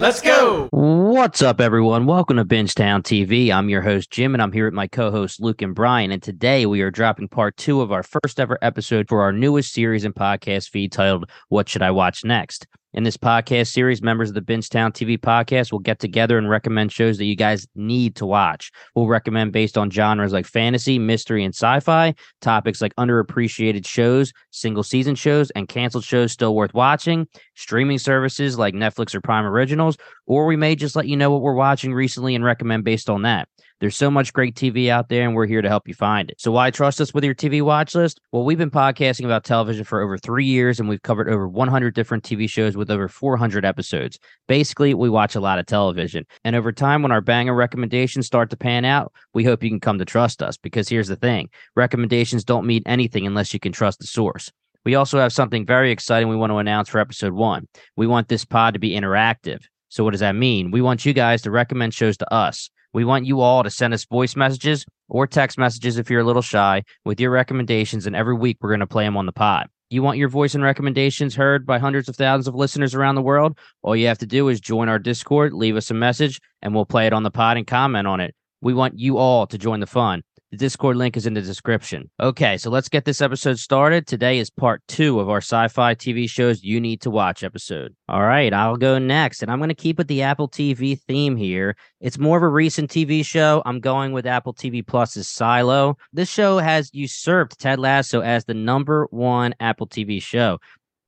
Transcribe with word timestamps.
Let's 0.00 0.20
go. 0.20 0.68
What's 0.70 1.42
up, 1.42 1.60
everyone? 1.60 2.06
Welcome 2.06 2.36
to 2.36 2.44
Bingetown 2.44 3.02
TV. 3.02 3.50
I'm 3.52 3.68
your 3.68 3.82
host, 3.82 4.12
Jim, 4.12 4.32
and 4.32 4.40
I'm 4.40 4.52
here 4.52 4.66
with 4.66 4.74
my 4.74 4.86
co 4.86 5.10
hosts, 5.10 5.40
Luke 5.40 5.60
and 5.60 5.74
Brian. 5.74 6.12
And 6.12 6.22
today 6.22 6.66
we 6.66 6.82
are 6.82 6.90
dropping 6.92 7.26
part 7.26 7.56
two 7.56 7.80
of 7.80 7.90
our 7.90 8.04
first 8.04 8.38
ever 8.38 8.58
episode 8.62 9.08
for 9.08 9.22
our 9.22 9.32
newest 9.32 9.72
series 9.72 10.04
and 10.04 10.14
podcast 10.14 10.70
feed 10.70 10.92
titled 10.92 11.28
What 11.48 11.68
Should 11.68 11.82
I 11.82 11.90
Watch 11.90 12.24
Next? 12.24 12.68
In 12.94 13.04
this 13.04 13.18
podcast 13.18 13.66
series, 13.66 14.00
members 14.00 14.30
of 14.30 14.34
the 14.34 14.40
Bingetown 14.40 14.92
TV 14.92 15.18
podcast 15.18 15.72
will 15.72 15.78
get 15.78 15.98
together 15.98 16.38
and 16.38 16.48
recommend 16.48 16.90
shows 16.90 17.18
that 17.18 17.26
you 17.26 17.36
guys 17.36 17.66
need 17.74 18.16
to 18.16 18.24
watch. 18.24 18.72
We'll 18.94 19.08
recommend 19.08 19.52
based 19.52 19.76
on 19.76 19.90
genres 19.90 20.32
like 20.32 20.46
fantasy, 20.46 20.98
mystery, 20.98 21.44
and 21.44 21.54
sci 21.54 21.80
fi, 21.80 22.14
topics 22.40 22.80
like 22.80 22.96
underappreciated 22.96 23.86
shows, 23.86 24.32
single 24.52 24.82
season 24.82 25.16
shows, 25.16 25.50
and 25.50 25.68
canceled 25.68 26.04
shows 26.04 26.32
still 26.32 26.54
worth 26.54 26.72
watching, 26.72 27.28
streaming 27.54 27.98
services 27.98 28.58
like 28.58 28.72
Netflix 28.72 29.14
or 29.14 29.20
Prime 29.20 29.44
Originals, 29.44 29.98
or 30.26 30.46
we 30.46 30.56
may 30.56 30.74
just 30.74 30.96
let 30.96 31.08
you 31.08 31.16
know 31.16 31.30
what 31.30 31.42
we're 31.42 31.52
watching 31.52 31.92
recently 31.92 32.34
and 32.34 32.42
recommend 32.42 32.84
based 32.84 33.10
on 33.10 33.20
that. 33.22 33.50
There's 33.80 33.96
so 33.96 34.10
much 34.10 34.32
great 34.32 34.56
TV 34.56 34.88
out 34.88 35.08
there, 35.08 35.24
and 35.24 35.36
we're 35.36 35.46
here 35.46 35.62
to 35.62 35.68
help 35.68 35.86
you 35.86 35.94
find 35.94 36.30
it. 36.30 36.40
So, 36.40 36.50
why 36.50 36.70
trust 36.70 37.00
us 37.00 37.14
with 37.14 37.22
your 37.22 37.34
TV 37.34 37.62
watch 37.62 37.94
list? 37.94 38.20
Well, 38.32 38.44
we've 38.44 38.58
been 38.58 38.72
podcasting 38.72 39.24
about 39.24 39.44
television 39.44 39.84
for 39.84 40.00
over 40.00 40.18
three 40.18 40.44
years, 40.44 40.80
and 40.80 40.88
we've 40.88 41.02
covered 41.02 41.28
over 41.28 41.46
100 41.46 41.94
different 41.94 42.24
TV 42.24 42.50
shows 42.50 42.76
with 42.76 42.90
over 42.90 43.06
400 43.06 43.64
episodes. 43.64 44.18
Basically, 44.48 44.94
we 44.94 45.08
watch 45.08 45.36
a 45.36 45.40
lot 45.40 45.60
of 45.60 45.66
television. 45.66 46.24
And 46.44 46.56
over 46.56 46.72
time, 46.72 47.02
when 47.02 47.12
our 47.12 47.20
banger 47.20 47.54
recommendations 47.54 48.26
start 48.26 48.50
to 48.50 48.56
pan 48.56 48.84
out, 48.84 49.12
we 49.32 49.44
hope 49.44 49.62
you 49.62 49.70
can 49.70 49.80
come 49.80 49.98
to 49.98 50.04
trust 50.04 50.42
us 50.42 50.56
because 50.56 50.88
here's 50.88 51.08
the 51.08 51.16
thing 51.16 51.48
recommendations 51.76 52.42
don't 52.42 52.66
mean 52.66 52.82
anything 52.84 53.26
unless 53.26 53.54
you 53.54 53.60
can 53.60 53.72
trust 53.72 54.00
the 54.00 54.06
source. 54.08 54.50
We 54.84 54.96
also 54.96 55.20
have 55.20 55.32
something 55.32 55.66
very 55.66 55.92
exciting 55.92 56.28
we 56.28 56.36
want 56.36 56.50
to 56.50 56.56
announce 56.56 56.88
for 56.88 56.98
episode 56.98 57.32
one. 57.32 57.68
We 57.96 58.08
want 58.08 58.26
this 58.26 58.44
pod 58.44 58.74
to 58.74 58.80
be 58.80 58.90
interactive. 58.90 59.64
So, 59.88 60.02
what 60.02 60.10
does 60.10 60.20
that 60.20 60.34
mean? 60.34 60.72
We 60.72 60.82
want 60.82 61.06
you 61.06 61.12
guys 61.12 61.42
to 61.42 61.50
recommend 61.52 61.94
shows 61.94 62.16
to 62.16 62.34
us. 62.34 62.70
We 62.94 63.04
want 63.04 63.26
you 63.26 63.40
all 63.40 63.62
to 63.62 63.70
send 63.70 63.92
us 63.92 64.04
voice 64.04 64.34
messages 64.34 64.86
or 65.08 65.26
text 65.26 65.58
messages 65.58 65.98
if 65.98 66.10
you're 66.10 66.20
a 66.20 66.24
little 66.24 66.42
shy 66.42 66.82
with 67.04 67.20
your 67.20 67.30
recommendations, 67.30 68.06
and 68.06 68.16
every 68.16 68.34
week 68.34 68.58
we're 68.60 68.70
going 68.70 68.80
to 68.80 68.86
play 68.86 69.04
them 69.04 69.16
on 69.16 69.26
the 69.26 69.32
pod. 69.32 69.68
You 69.90 70.02
want 70.02 70.18
your 70.18 70.28
voice 70.28 70.54
and 70.54 70.62
recommendations 70.62 71.34
heard 71.34 71.64
by 71.64 71.78
hundreds 71.78 72.08
of 72.08 72.16
thousands 72.16 72.48
of 72.48 72.54
listeners 72.54 72.94
around 72.94 73.14
the 73.14 73.22
world? 73.22 73.58
All 73.82 73.96
you 73.96 74.06
have 74.06 74.18
to 74.18 74.26
do 74.26 74.48
is 74.48 74.60
join 74.60 74.88
our 74.88 74.98
Discord, 74.98 75.54
leave 75.54 75.76
us 75.76 75.90
a 75.90 75.94
message, 75.94 76.40
and 76.60 76.74
we'll 76.74 76.84
play 76.84 77.06
it 77.06 77.12
on 77.12 77.22
the 77.22 77.30
pod 77.30 77.56
and 77.56 77.66
comment 77.66 78.06
on 78.06 78.20
it. 78.20 78.34
We 78.60 78.74
want 78.74 78.98
you 78.98 79.16
all 79.18 79.46
to 79.46 79.56
join 79.56 79.80
the 79.80 79.86
fun. 79.86 80.22
The 80.50 80.56
Discord 80.56 80.96
link 80.96 81.14
is 81.14 81.26
in 81.26 81.34
the 81.34 81.42
description. 81.42 82.08
Okay, 82.18 82.56
so 82.56 82.70
let's 82.70 82.88
get 82.88 83.04
this 83.04 83.20
episode 83.20 83.58
started. 83.58 84.06
Today 84.06 84.38
is 84.38 84.48
part 84.48 84.80
two 84.88 85.20
of 85.20 85.28
our 85.28 85.42
sci 85.42 85.68
fi 85.68 85.94
TV 85.94 86.26
shows 86.26 86.64
you 86.64 86.80
need 86.80 87.02
to 87.02 87.10
watch 87.10 87.44
episode. 87.44 87.94
All 88.08 88.22
right, 88.22 88.50
I'll 88.54 88.78
go 88.78 88.98
next, 88.98 89.42
and 89.42 89.52
I'm 89.52 89.58
going 89.58 89.68
to 89.68 89.74
keep 89.74 89.98
with 89.98 90.08
the 90.08 90.22
Apple 90.22 90.48
TV 90.48 90.98
theme 90.98 91.36
here. 91.36 91.76
It's 92.00 92.18
more 92.18 92.38
of 92.38 92.42
a 92.42 92.48
recent 92.48 92.90
TV 92.90 93.22
show. 93.26 93.62
I'm 93.66 93.78
going 93.78 94.12
with 94.12 94.24
Apple 94.24 94.54
TV 94.54 94.86
Plus's 94.86 95.28
Silo. 95.28 95.98
This 96.14 96.30
show 96.30 96.56
has 96.60 96.88
usurped 96.94 97.58
Ted 97.58 97.78
Lasso 97.78 98.22
as 98.22 98.46
the 98.46 98.54
number 98.54 99.06
one 99.10 99.54
Apple 99.60 99.86
TV 99.86 100.22
show. 100.22 100.58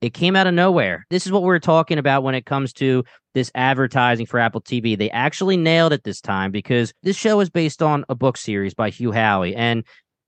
It 0.01 0.15
came 0.15 0.35
out 0.35 0.47
of 0.47 0.55
nowhere. 0.55 1.07
This 1.11 1.27
is 1.27 1.33
what 1.33 1.43
we're 1.43 1.59
talking 1.59 1.99
about 1.99 2.23
when 2.23 2.35
it 2.35 2.47
comes 2.47 2.73
to 2.75 3.05
this 3.35 3.51
advertising 3.55 4.27
for 4.27 4.39
Apple 4.39 4.63
TV. 4.63 4.97
They 4.97 5.11
actually 5.11 5.57
nailed 5.57 5.93
it 5.93 6.05
this 6.05 6.21
time 6.21 6.51
because 6.51 6.93
this 7.03 7.17
show 7.17 7.41
is 7.41 7.51
based 7.51 7.83
on 7.83 8.05
a 8.09 8.15
book 8.15 8.37
series 8.37 8.75
by 8.75 8.91
Hugh 8.91 9.13
Howey. 9.13 9.55
And 9.57 9.85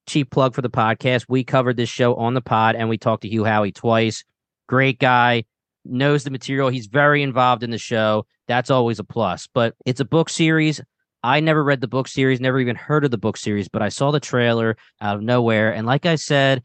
cheap 0.07 0.31
plug 0.31 0.55
for 0.55 0.63
the 0.63 0.71
podcast, 0.71 1.27
we 1.29 1.43
covered 1.43 1.77
this 1.77 1.89
show 1.89 2.15
on 2.17 2.35
the 2.35 2.41
pod 2.41 2.77
and 2.77 2.89
we 2.89 2.99
talked 2.99 3.23
to 3.23 3.29
Hugh 3.29 3.45
Howey 3.45 3.75
twice. 3.75 4.25
Great 4.69 4.99
guy, 4.99 5.45
knows 5.85 6.25
the 6.25 6.31
material. 6.31 6.69
He's 6.69 6.87
very 6.87 7.23
involved 7.23 7.63
in 7.63 7.71
the 7.71 7.79
show. 7.79 8.27
That's 8.49 8.71
always 8.71 8.99
a 8.99 9.05
plus. 9.05 9.49
But 9.53 9.75
it's 9.87 10.01
a 10.01 10.05
book 10.05 10.29
series. 10.29 10.81
I 11.25 11.41
never 11.41 11.63
read 11.63 11.81
the 11.81 11.89
book 11.89 12.09
series, 12.09 12.41
never 12.41 12.59
even 12.59 12.75
heard 12.75 13.05
of 13.05 13.13
the 13.13 13.19
book 13.19 13.37
series, 13.37 13.69
but 13.69 13.81
I 13.81 13.91
saw 13.91 14.11
the 14.11 14.19
trailer 14.19 14.77
out 15.01 15.17
of 15.17 15.23
nowhere. 15.23 15.73
And 15.73 15.87
like 15.87 16.05
I 16.05 16.17
said, 16.17 16.63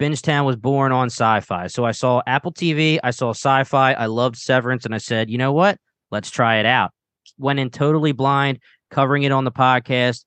Bingetown 0.00 0.44
was 0.44 0.56
born 0.56 0.92
on 0.92 1.06
sci-fi. 1.06 1.68
So 1.68 1.84
I 1.84 1.92
saw 1.92 2.22
Apple 2.26 2.52
TV, 2.52 2.98
I 3.02 3.10
saw 3.10 3.30
sci-fi, 3.30 3.92
I 3.92 4.06
loved 4.06 4.36
Severance, 4.36 4.84
and 4.84 4.94
I 4.94 4.98
said, 4.98 5.30
you 5.30 5.38
know 5.38 5.52
what? 5.52 5.78
Let's 6.10 6.30
try 6.30 6.56
it 6.56 6.66
out. 6.66 6.90
Went 7.38 7.58
in 7.58 7.70
totally 7.70 8.12
blind, 8.12 8.58
covering 8.90 9.22
it 9.22 9.32
on 9.32 9.44
the 9.44 9.52
podcast, 9.52 10.24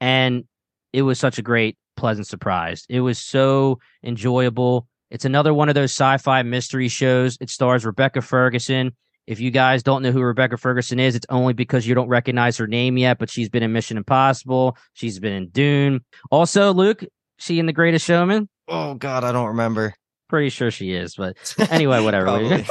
and 0.00 0.44
it 0.92 1.02
was 1.02 1.18
such 1.18 1.38
a 1.38 1.42
great, 1.42 1.76
pleasant 1.96 2.26
surprise. 2.26 2.84
It 2.88 3.00
was 3.00 3.18
so 3.18 3.78
enjoyable. 4.02 4.86
It's 5.10 5.24
another 5.24 5.52
one 5.52 5.68
of 5.68 5.74
those 5.74 5.92
sci-fi 5.92 6.42
mystery 6.42 6.88
shows. 6.88 7.36
It 7.40 7.50
stars 7.50 7.84
Rebecca 7.84 8.22
Ferguson. 8.22 8.96
If 9.26 9.38
you 9.38 9.50
guys 9.50 9.82
don't 9.82 10.02
know 10.02 10.10
who 10.10 10.20
Rebecca 10.20 10.56
Ferguson 10.56 10.98
is, 10.98 11.14
it's 11.14 11.26
only 11.28 11.52
because 11.52 11.86
you 11.86 11.94
don't 11.94 12.08
recognize 12.08 12.56
her 12.56 12.66
name 12.66 12.98
yet, 12.98 13.18
but 13.18 13.30
she's 13.30 13.48
been 13.48 13.62
in 13.62 13.72
Mission 13.72 13.96
Impossible. 13.96 14.76
She's 14.94 15.20
been 15.20 15.32
in 15.32 15.48
Dune. 15.50 16.04
Also, 16.30 16.72
Luke, 16.72 17.04
she 17.36 17.58
in 17.58 17.66
The 17.66 17.72
Greatest 17.72 18.04
Showman. 18.04 18.48
Oh 18.72 18.94
God, 18.94 19.22
I 19.22 19.32
don't 19.32 19.48
remember. 19.48 19.94
Pretty 20.30 20.48
sure 20.48 20.70
she 20.70 20.94
is, 20.94 21.14
but 21.14 21.36
anyway, 21.70 22.02
whatever. 22.02 22.64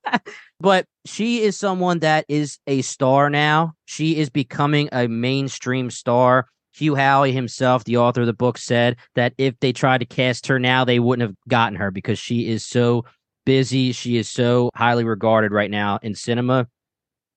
but 0.60 0.84
she 1.06 1.42
is 1.42 1.56
someone 1.56 2.00
that 2.00 2.24
is 2.28 2.58
a 2.66 2.82
star 2.82 3.30
now. 3.30 3.74
She 3.84 4.16
is 4.16 4.30
becoming 4.30 4.88
a 4.90 5.06
mainstream 5.06 5.90
star. 5.90 6.48
Hugh 6.74 6.94
Howey 6.94 7.32
himself, 7.32 7.84
the 7.84 7.98
author 7.98 8.22
of 8.22 8.26
the 8.26 8.32
book, 8.32 8.58
said 8.58 8.96
that 9.14 9.32
if 9.38 9.54
they 9.60 9.72
tried 9.72 9.98
to 9.98 10.06
cast 10.06 10.48
her 10.48 10.58
now, 10.58 10.84
they 10.84 10.98
wouldn't 10.98 11.28
have 11.28 11.36
gotten 11.48 11.78
her 11.78 11.92
because 11.92 12.18
she 12.18 12.48
is 12.48 12.66
so 12.66 13.04
busy. 13.46 13.92
She 13.92 14.16
is 14.16 14.28
so 14.28 14.70
highly 14.74 15.04
regarded 15.04 15.52
right 15.52 15.70
now 15.70 16.00
in 16.02 16.16
cinema. 16.16 16.66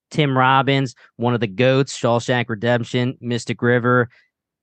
Tim 0.09 0.35
Robbins, 0.35 0.95
one 1.17 1.35
of 1.35 1.40
the 1.40 1.47
goats, 1.47 1.95
Shawshank 1.97 2.50
Redemption, 2.50 3.16
Mystic 3.22 3.61
River. 3.61 4.09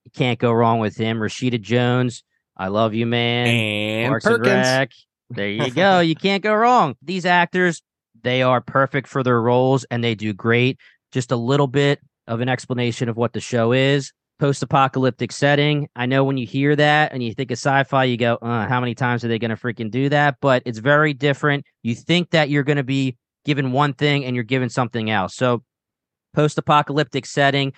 You 0.04 0.10
can't 0.10 0.40
go 0.40 0.50
wrong 0.50 0.80
with 0.80 0.96
him. 0.96 1.18
Rashida 1.18 1.60
Jones, 1.60 2.24
I 2.58 2.68
love 2.68 2.94
you, 2.94 3.06
man. 3.06 3.46
And 3.46 4.10
Parks 4.10 4.24
Perkins. 4.24 4.48
and 4.48 4.78
Rec. 4.78 4.90
There 5.30 5.48
you 5.48 5.70
go. 5.70 6.00
you 6.00 6.14
can't 6.14 6.42
go 6.42 6.54
wrong. 6.54 6.96
These 7.02 7.24
actors, 7.24 7.82
they 8.22 8.42
are 8.42 8.60
perfect 8.60 9.08
for 9.08 9.22
their 9.22 9.40
roles 9.40 9.84
and 9.84 10.02
they 10.02 10.14
do 10.14 10.32
great. 10.32 10.78
Just 11.12 11.32
a 11.32 11.36
little 11.36 11.66
bit 11.66 12.00
of 12.26 12.40
an 12.40 12.48
explanation 12.48 13.08
of 13.08 13.16
what 13.16 13.32
the 13.32 13.40
show 13.40 13.72
is. 13.72 14.12
Post 14.38 14.62
apocalyptic 14.62 15.32
setting. 15.32 15.88
I 15.96 16.06
know 16.06 16.22
when 16.22 16.36
you 16.36 16.46
hear 16.46 16.76
that 16.76 17.12
and 17.12 17.22
you 17.22 17.34
think 17.34 17.50
of 17.50 17.56
sci 17.58 17.84
fi, 17.84 18.04
you 18.04 18.16
go, 18.16 18.36
uh, 18.36 18.68
how 18.68 18.80
many 18.80 18.94
times 18.94 19.24
are 19.24 19.28
they 19.28 19.38
going 19.38 19.50
to 19.50 19.56
freaking 19.56 19.90
do 19.90 20.08
that? 20.10 20.36
But 20.40 20.62
it's 20.64 20.78
very 20.78 21.12
different. 21.12 21.64
You 21.82 21.94
think 21.94 22.30
that 22.30 22.48
you're 22.48 22.62
going 22.62 22.76
to 22.76 22.84
be 22.84 23.16
given 23.44 23.72
one 23.72 23.94
thing 23.94 24.24
and 24.24 24.36
you're 24.36 24.44
given 24.44 24.68
something 24.68 25.10
else. 25.10 25.34
So, 25.34 25.64
post 26.34 26.58
apocalyptic 26.58 27.26
setting, 27.26 27.72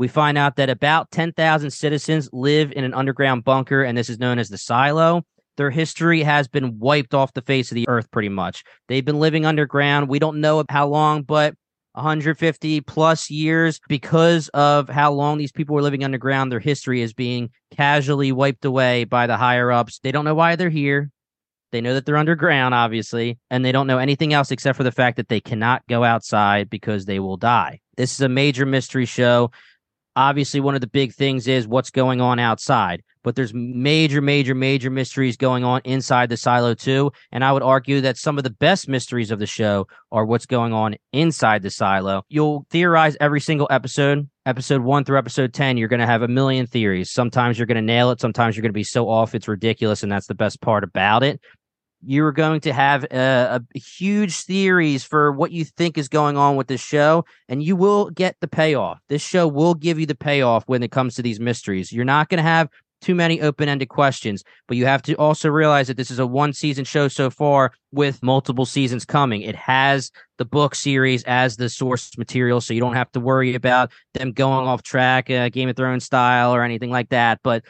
we 0.00 0.08
find 0.08 0.38
out 0.38 0.56
that 0.56 0.70
about 0.70 1.10
10,000 1.10 1.70
citizens 1.70 2.30
live 2.32 2.72
in 2.72 2.84
an 2.84 2.94
underground 2.94 3.44
bunker, 3.44 3.82
and 3.82 3.98
this 3.98 4.08
is 4.08 4.18
known 4.18 4.38
as 4.38 4.48
the 4.48 4.56
silo. 4.56 5.22
Their 5.58 5.68
history 5.68 6.22
has 6.22 6.48
been 6.48 6.78
wiped 6.78 7.12
off 7.12 7.34
the 7.34 7.42
face 7.42 7.70
of 7.70 7.74
the 7.74 7.86
earth 7.86 8.10
pretty 8.10 8.30
much. 8.30 8.64
They've 8.88 9.04
been 9.04 9.20
living 9.20 9.44
underground. 9.44 10.08
We 10.08 10.18
don't 10.18 10.40
know 10.40 10.64
how 10.70 10.88
long, 10.88 11.24
but 11.24 11.54
150 11.92 12.80
plus 12.80 13.28
years 13.28 13.78
because 13.90 14.48
of 14.54 14.88
how 14.88 15.12
long 15.12 15.36
these 15.36 15.52
people 15.52 15.74
were 15.74 15.82
living 15.82 16.02
underground. 16.02 16.50
Their 16.50 16.60
history 16.60 17.02
is 17.02 17.12
being 17.12 17.50
casually 17.76 18.32
wiped 18.32 18.64
away 18.64 19.04
by 19.04 19.26
the 19.26 19.36
higher 19.36 19.70
ups. 19.70 19.98
They 19.98 20.12
don't 20.12 20.24
know 20.24 20.34
why 20.34 20.56
they're 20.56 20.70
here. 20.70 21.10
They 21.72 21.82
know 21.82 21.92
that 21.92 22.06
they're 22.06 22.16
underground, 22.16 22.74
obviously, 22.74 23.38
and 23.50 23.64
they 23.64 23.70
don't 23.70 23.86
know 23.86 23.98
anything 23.98 24.32
else 24.32 24.50
except 24.50 24.78
for 24.78 24.82
the 24.82 24.90
fact 24.90 25.18
that 25.18 25.28
they 25.28 25.40
cannot 25.40 25.86
go 25.88 26.04
outside 26.04 26.70
because 26.70 27.04
they 27.04 27.20
will 27.20 27.36
die. 27.36 27.80
This 27.96 28.14
is 28.14 28.22
a 28.22 28.28
major 28.28 28.64
mystery 28.64 29.04
show. 29.04 29.50
Obviously, 30.16 30.60
one 30.60 30.74
of 30.74 30.80
the 30.80 30.86
big 30.86 31.14
things 31.14 31.46
is 31.46 31.68
what's 31.68 31.90
going 31.90 32.20
on 32.20 32.38
outside, 32.38 33.02
but 33.22 33.36
there's 33.36 33.54
major, 33.54 34.20
major, 34.20 34.54
major 34.54 34.90
mysteries 34.90 35.36
going 35.36 35.62
on 35.62 35.80
inside 35.84 36.28
the 36.28 36.36
silo, 36.36 36.74
too. 36.74 37.12
And 37.30 37.44
I 37.44 37.52
would 37.52 37.62
argue 37.62 38.00
that 38.00 38.16
some 38.16 38.36
of 38.36 38.44
the 38.44 38.50
best 38.50 38.88
mysteries 38.88 39.30
of 39.30 39.38
the 39.38 39.46
show 39.46 39.86
are 40.10 40.24
what's 40.24 40.46
going 40.46 40.72
on 40.72 40.96
inside 41.12 41.62
the 41.62 41.70
silo. 41.70 42.24
You'll 42.28 42.66
theorize 42.70 43.16
every 43.20 43.40
single 43.40 43.68
episode. 43.70 44.28
Episode 44.46 44.80
one 44.80 45.04
through 45.04 45.18
episode 45.18 45.52
10, 45.52 45.76
you're 45.76 45.86
going 45.86 46.00
to 46.00 46.06
have 46.06 46.22
a 46.22 46.28
million 46.28 46.66
theories. 46.66 47.10
Sometimes 47.10 47.58
you're 47.58 47.66
going 47.66 47.76
to 47.76 47.82
nail 47.82 48.10
it. 48.10 48.20
Sometimes 48.20 48.56
you're 48.56 48.62
going 48.62 48.70
to 48.70 48.72
be 48.72 48.82
so 48.82 49.08
off, 49.08 49.34
it's 49.34 49.46
ridiculous. 49.46 50.02
And 50.02 50.10
that's 50.10 50.26
the 50.26 50.34
best 50.34 50.60
part 50.60 50.82
about 50.82 51.22
it 51.22 51.40
you're 52.02 52.32
going 52.32 52.60
to 52.62 52.72
have 52.72 53.04
a, 53.04 53.62
a, 53.74 53.78
huge 53.78 54.36
theories 54.42 55.04
for 55.04 55.32
what 55.32 55.52
you 55.52 55.64
think 55.64 55.98
is 55.98 56.08
going 56.08 56.36
on 56.36 56.56
with 56.56 56.66
this 56.66 56.80
show, 56.80 57.24
and 57.48 57.62
you 57.62 57.76
will 57.76 58.10
get 58.10 58.36
the 58.40 58.48
payoff. 58.48 59.00
This 59.08 59.22
show 59.22 59.46
will 59.46 59.74
give 59.74 59.98
you 59.98 60.06
the 60.06 60.14
payoff 60.14 60.64
when 60.66 60.82
it 60.82 60.90
comes 60.90 61.14
to 61.16 61.22
these 61.22 61.40
mysteries. 61.40 61.92
You're 61.92 62.04
not 62.04 62.28
going 62.28 62.38
to 62.38 62.42
have 62.42 62.68
too 63.00 63.14
many 63.14 63.40
open-ended 63.40 63.88
questions, 63.88 64.44
but 64.68 64.76
you 64.76 64.86
have 64.86 65.02
to 65.02 65.14
also 65.14 65.48
realize 65.48 65.88
that 65.88 65.96
this 65.96 66.10
is 66.10 66.18
a 66.18 66.26
one-season 66.26 66.84
show 66.84 67.08
so 67.08 67.30
far 67.30 67.72
with 67.92 68.22
multiple 68.22 68.66
seasons 68.66 69.04
coming. 69.04 69.42
It 69.42 69.56
has 69.56 70.10
the 70.38 70.44
book 70.44 70.74
series 70.74 71.22
as 71.24 71.56
the 71.56 71.68
source 71.68 72.16
material, 72.18 72.60
so 72.60 72.74
you 72.74 72.80
don't 72.80 72.94
have 72.94 73.10
to 73.12 73.20
worry 73.20 73.54
about 73.54 73.90
them 74.14 74.32
going 74.32 74.66
off 74.66 74.82
track, 74.82 75.30
uh, 75.30 75.48
Game 75.48 75.68
of 75.68 75.76
Thrones 75.76 76.04
style 76.04 76.54
or 76.54 76.62
anything 76.62 76.90
like 76.90 77.08
that. 77.08 77.40
But 77.42 77.64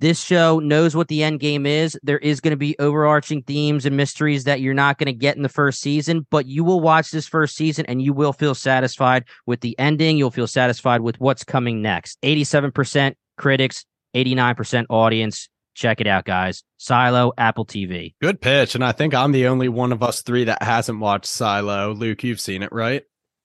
This 0.00 0.18
show 0.18 0.60
knows 0.60 0.96
what 0.96 1.08
the 1.08 1.22
end 1.22 1.40
game 1.40 1.66
is. 1.66 1.98
There 2.02 2.18
is 2.18 2.40
going 2.40 2.52
to 2.52 2.56
be 2.56 2.74
overarching 2.78 3.42
themes 3.42 3.84
and 3.84 3.98
mysteries 3.98 4.44
that 4.44 4.62
you're 4.62 4.72
not 4.72 4.96
going 4.96 5.08
to 5.08 5.12
get 5.12 5.36
in 5.36 5.42
the 5.42 5.48
first 5.50 5.78
season, 5.82 6.26
but 6.30 6.46
you 6.46 6.64
will 6.64 6.80
watch 6.80 7.10
this 7.10 7.28
first 7.28 7.54
season 7.54 7.84
and 7.84 8.00
you 8.00 8.14
will 8.14 8.32
feel 8.32 8.54
satisfied 8.54 9.24
with 9.44 9.60
the 9.60 9.78
ending. 9.78 10.16
You'll 10.16 10.30
feel 10.30 10.46
satisfied 10.46 11.02
with 11.02 11.20
what's 11.20 11.44
coming 11.44 11.82
next. 11.82 12.18
87% 12.22 13.14
critics, 13.36 13.84
89% 14.16 14.86
audience. 14.88 15.50
Check 15.74 16.00
it 16.00 16.06
out, 16.06 16.24
guys. 16.24 16.64
Silo, 16.78 17.34
Apple 17.36 17.66
TV. 17.66 18.14
Good 18.22 18.40
pitch. 18.40 18.74
And 18.74 18.82
I 18.82 18.92
think 18.92 19.12
I'm 19.12 19.32
the 19.32 19.48
only 19.48 19.68
one 19.68 19.92
of 19.92 20.02
us 20.02 20.22
three 20.22 20.44
that 20.44 20.62
hasn't 20.62 21.00
watched 21.00 21.26
Silo. 21.26 21.92
Luke, 21.92 22.24
you've 22.24 22.40
seen 22.40 22.62
it, 22.62 22.72
right? 22.72 23.02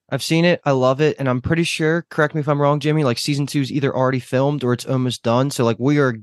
I've 0.10 0.24
seen 0.24 0.46
it. 0.46 0.62
I 0.64 0.72
love 0.72 1.02
it. 1.02 1.18
And 1.20 1.28
I'm 1.28 1.42
pretty 1.42 1.64
sure, 1.64 2.06
correct 2.10 2.34
me 2.34 2.40
if 2.40 2.48
I'm 2.48 2.62
wrong, 2.62 2.80
Jimmy, 2.80 3.04
like 3.04 3.18
season 3.18 3.46
two 3.46 3.60
is 3.60 3.74
either 3.74 3.94
already 3.94 4.20
filmed 4.20 4.64
or 4.64 4.72
it's 4.72 4.86
almost 4.86 5.22
done. 5.22 5.52
So 5.52 5.66
like 5.66 5.78
we 5.80 6.00
are 6.00 6.16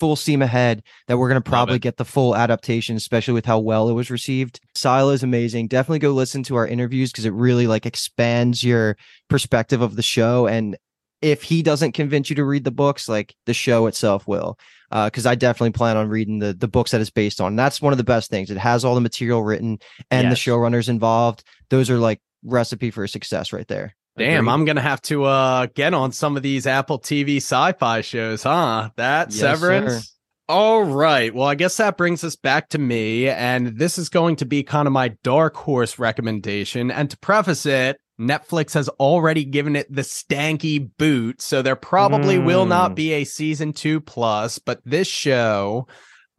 full 0.00 0.16
steam 0.16 0.42
ahead 0.42 0.82
that 1.08 1.18
we're 1.18 1.28
going 1.28 1.42
to 1.42 1.48
probably 1.48 1.78
get 1.78 1.96
the 1.96 2.04
full 2.04 2.36
adaptation, 2.36 2.96
especially 2.96 3.34
with 3.34 3.46
how 3.46 3.58
well 3.58 3.88
it 3.88 3.94
was 3.94 4.10
received. 4.10 4.60
Silo 4.74 5.10
is 5.10 5.22
amazing. 5.22 5.68
Definitely 5.68 6.00
go 6.00 6.12
listen 6.12 6.42
to 6.44 6.56
our 6.56 6.66
interviews 6.66 7.10
because 7.10 7.24
it 7.24 7.32
really 7.32 7.66
like 7.66 7.86
expands 7.86 8.62
your 8.62 8.96
perspective 9.28 9.80
of 9.80 9.96
the 9.96 10.02
show. 10.02 10.46
And 10.46 10.76
if 11.22 11.42
he 11.42 11.62
doesn't 11.62 11.92
convince 11.92 12.28
you 12.28 12.36
to 12.36 12.44
read 12.44 12.64
the 12.64 12.70
books, 12.70 13.08
like 13.08 13.34
the 13.46 13.54
show 13.54 13.86
itself 13.86 14.28
will. 14.28 14.58
Because 14.90 15.26
uh, 15.26 15.30
I 15.30 15.34
definitely 15.34 15.72
plan 15.72 15.96
on 15.96 16.08
reading 16.08 16.38
the 16.38 16.52
the 16.52 16.68
books 16.68 16.92
that 16.92 17.00
it's 17.00 17.10
based 17.10 17.40
on. 17.40 17.48
And 17.48 17.58
that's 17.58 17.82
one 17.82 17.92
of 17.92 17.96
the 17.96 18.04
best 18.04 18.30
things. 18.30 18.52
It 18.52 18.58
has 18.58 18.84
all 18.84 18.94
the 18.94 19.00
material 19.00 19.42
written 19.42 19.80
and 20.12 20.28
yes. 20.28 20.44
the 20.44 20.50
showrunners 20.50 20.88
involved. 20.88 21.42
Those 21.70 21.90
are 21.90 21.98
like 21.98 22.20
recipe 22.44 22.92
for 22.92 23.04
success 23.08 23.52
right 23.52 23.66
there. 23.66 23.95
Damn, 24.16 24.48
Agreed. 24.48 24.52
I'm 24.52 24.64
gonna 24.64 24.80
have 24.80 25.02
to 25.02 25.24
uh 25.24 25.66
get 25.74 25.94
on 25.94 26.12
some 26.12 26.36
of 26.36 26.42
these 26.42 26.66
Apple 26.66 26.98
TV 26.98 27.36
sci-fi 27.36 28.00
shows, 28.00 28.42
huh? 28.42 28.90
That 28.96 29.30
yes, 29.30 29.40
Severance. 29.40 29.92
Sir. 29.92 30.10
All 30.48 30.84
right. 30.84 31.34
Well, 31.34 31.48
I 31.48 31.56
guess 31.56 31.76
that 31.78 31.96
brings 31.96 32.22
us 32.22 32.36
back 32.36 32.68
to 32.68 32.78
me, 32.78 33.28
and 33.28 33.78
this 33.78 33.98
is 33.98 34.08
going 34.08 34.36
to 34.36 34.44
be 34.44 34.62
kind 34.62 34.86
of 34.86 34.92
my 34.92 35.08
dark 35.24 35.56
horse 35.56 35.98
recommendation. 35.98 36.92
And 36.92 37.10
to 37.10 37.18
preface 37.18 37.66
it, 37.66 37.98
Netflix 38.20 38.74
has 38.74 38.88
already 38.88 39.44
given 39.44 39.74
it 39.74 39.92
the 39.92 40.02
stanky 40.02 40.88
boot, 40.98 41.42
so 41.42 41.62
there 41.62 41.74
probably 41.74 42.36
mm. 42.36 42.44
will 42.44 42.64
not 42.64 42.92
mm. 42.92 42.94
be 42.94 43.12
a 43.14 43.24
season 43.24 43.72
two 43.72 44.00
plus. 44.00 44.60
But 44.60 44.80
this 44.84 45.08
show, 45.08 45.88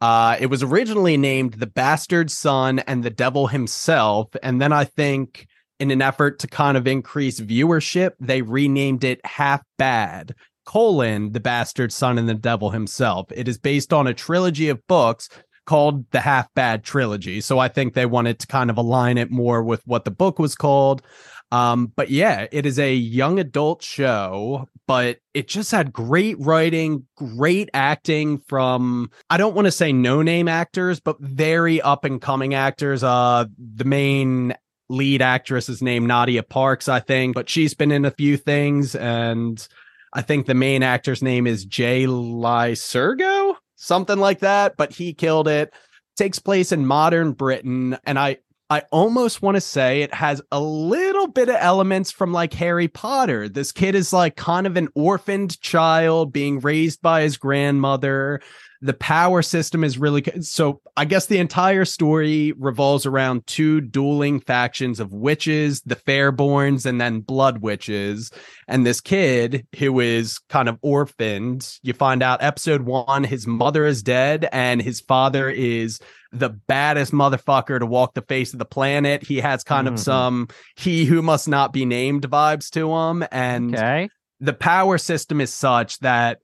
uh, 0.00 0.38
it 0.40 0.46
was 0.46 0.62
originally 0.62 1.18
named 1.18 1.54
The 1.54 1.66
Bastard 1.66 2.30
Son 2.30 2.78
and 2.78 3.04
the 3.04 3.10
Devil 3.10 3.48
Himself, 3.48 4.34
and 4.42 4.58
then 4.58 4.72
I 4.72 4.84
think 4.84 5.47
in 5.80 5.90
an 5.90 6.02
effort 6.02 6.38
to 6.40 6.46
kind 6.46 6.76
of 6.76 6.86
increase 6.86 7.40
viewership, 7.40 8.12
they 8.20 8.42
renamed 8.42 9.04
it 9.04 9.24
Half 9.24 9.62
Bad, 9.76 10.34
colon, 10.66 11.32
The 11.32 11.40
Bastard 11.40 11.92
Son 11.92 12.18
and 12.18 12.28
the 12.28 12.34
Devil 12.34 12.70
Himself. 12.70 13.26
It 13.34 13.48
is 13.48 13.58
based 13.58 13.92
on 13.92 14.06
a 14.06 14.14
trilogy 14.14 14.68
of 14.68 14.86
books 14.86 15.28
called 15.66 16.10
the 16.10 16.20
Half 16.20 16.52
Bad 16.54 16.82
Trilogy. 16.82 17.40
So 17.40 17.58
I 17.58 17.68
think 17.68 17.92
they 17.92 18.06
wanted 18.06 18.38
to 18.40 18.46
kind 18.46 18.70
of 18.70 18.78
align 18.78 19.18
it 19.18 19.30
more 19.30 19.62
with 19.62 19.82
what 19.86 20.04
the 20.04 20.10
book 20.10 20.38
was 20.38 20.54
called. 20.54 21.02
Um, 21.50 21.92
but 21.94 22.10
yeah, 22.10 22.46
it 22.52 22.66
is 22.66 22.78
a 22.78 22.94
young 22.94 23.38
adult 23.38 23.82
show, 23.82 24.68
but 24.86 25.18
it 25.32 25.48
just 25.48 25.70
had 25.70 25.92
great 25.92 26.36
writing, 26.38 27.06
great 27.16 27.70
acting 27.72 28.38
from 28.38 29.10
I 29.30 29.36
don't 29.36 29.54
want 29.54 29.66
to 29.66 29.72
say 29.72 29.92
no 29.92 30.22
name 30.22 30.48
actors, 30.48 31.00
but 31.00 31.20
very 31.20 31.80
up 31.80 32.04
and 32.04 32.20
coming 32.20 32.54
actors. 32.54 33.02
Uh 33.02 33.46
the 33.56 33.84
main 33.84 34.54
lead 34.88 35.22
actress 35.22 35.68
is 35.68 35.82
named 35.82 36.08
Nadia 36.08 36.42
Parkes, 36.42 36.88
I 36.88 37.00
think, 37.00 37.34
but 37.34 37.48
she's 37.48 37.74
been 37.74 37.92
in 37.92 38.04
a 38.04 38.10
few 38.10 38.36
things. 38.36 38.94
And 38.94 39.66
I 40.12 40.22
think 40.22 40.46
the 40.46 40.54
main 40.54 40.82
actor's 40.82 41.22
name 41.22 41.46
is 41.46 41.64
Jay 41.64 42.06
Lycurgo, 42.06 43.56
something 43.76 44.18
like 44.18 44.40
that, 44.40 44.76
but 44.76 44.92
he 44.92 45.12
killed 45.12 45.48
it. 45.48 45.72
Takes 46.16 46.38
place 46.38 46.72
in 46.72 46.86
modern 46.86 47.32
Britain. 47.32 47.96
And 48.04 48.18
I, 48.18 48.38
I 48.70 48.82
almost 48.90 49.40
want 49.40 49.56
to 49.56 49.60
say 49.60 50.02
it 50.02 50.12
has 50.12 50.42
a 50.50 50.60
little 50.60 51.28
bit 51.28 51.48
of 51.48 51.56
elements 51.58 52.10
from 52.10 52.32
like 52.32 52.52
Harry 52.54 52.88
Potter. 52.88 53.48
This 53.48 53.72
kid 53.72 53.94
is 53.94 54.12
like 54.12 54.36
kind 54.36 54.66
of 54.66 54.76
an 54.76 54.88
orphaned 54.94 55.60
child 55.60 56.32
being 56.32 56.60
raised 56.60 57.00
by 57.00 57.22
his 57.22 57.36
grandmother 57.36 58.40
the 58.80 58.94
power 58.94 59.42
system 59.42 59.82
is 59.82 59.98
really 59.98 60.22
so 60.40 60.80
i 60.96 61.04
guess 61.04 61.26
the 61.26 61.38
entire 61.38 61.84
story 61.84 62.52
revolves 62.58 63.06
around 63.06 63.46
two 63.46 63.80
dueling 63.80 64.40
factions 64.40 65.00
of 65.00 65.12
witches 65.12 65.80
the 65.82 65.96
fairborns 65.96 66.86
and 66.86 67.00
then 67.00 67.20
blood 67.20 67.58
witches 67.58 68.30
and 68.68 68.86
this 68.86 69.00
kid 69.00 69.66
who 69.78 69.98
is 69.98 70.38
kind 70.50 70.68
of 70.68 70.78
orphaned. 70.82 71.78
You 71.82 71.94
find 71.94 72.22
out 72.22 72.42
episode 72.42 72.82
one 72.82 73.24
his 73.24 73.46
mother 73.46 73.86
is 73.86 74.02
dead 74.02 74.48
and 74.52 74.80
his 74.80 75.00
father 75.00 75.48
is 75.48 75.98
the 76.30 76.50
baddest 76.50 77.12
motherfucker 77.12 77.78
to 77.78 77.86
walk 77.86 78.12
the 78.12 78.22
face 78.22 78.52
of 78.52 78.58
the 78.58 78.66
planet. 78.66 79.24
He 79.24 79.38
has 79.38 79.64
kind 79.64 79.86
mm-hmm. 79.86 79.94
of 79.94 80.00
some 80.00 80.48
he 80.76 81.06
who 81.06 81.22
must 81.22 81.48
not 81.48 81.72
be 81.72 81.86
named 81.86 82.28
vibes 82.28 82.68
to 82.70 82.92
him 82.92 83.26
and 83.32 83.74
okay. 83.74 84.10
the 84.38 84.52
power 84.52 84.98
system 84.98 85.40
is 85.40 85.52
such 85.52 85.98
that 86.00 86.40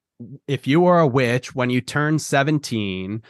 if 0.46 0.66
you 0.66 0.86
are 0.86 1.00
a 1.00 1.06
witch, 1.06 1.54
when 1.54 1.70
you 1.70 1.80
turn 1.80 2.18
17, 2.18 3.22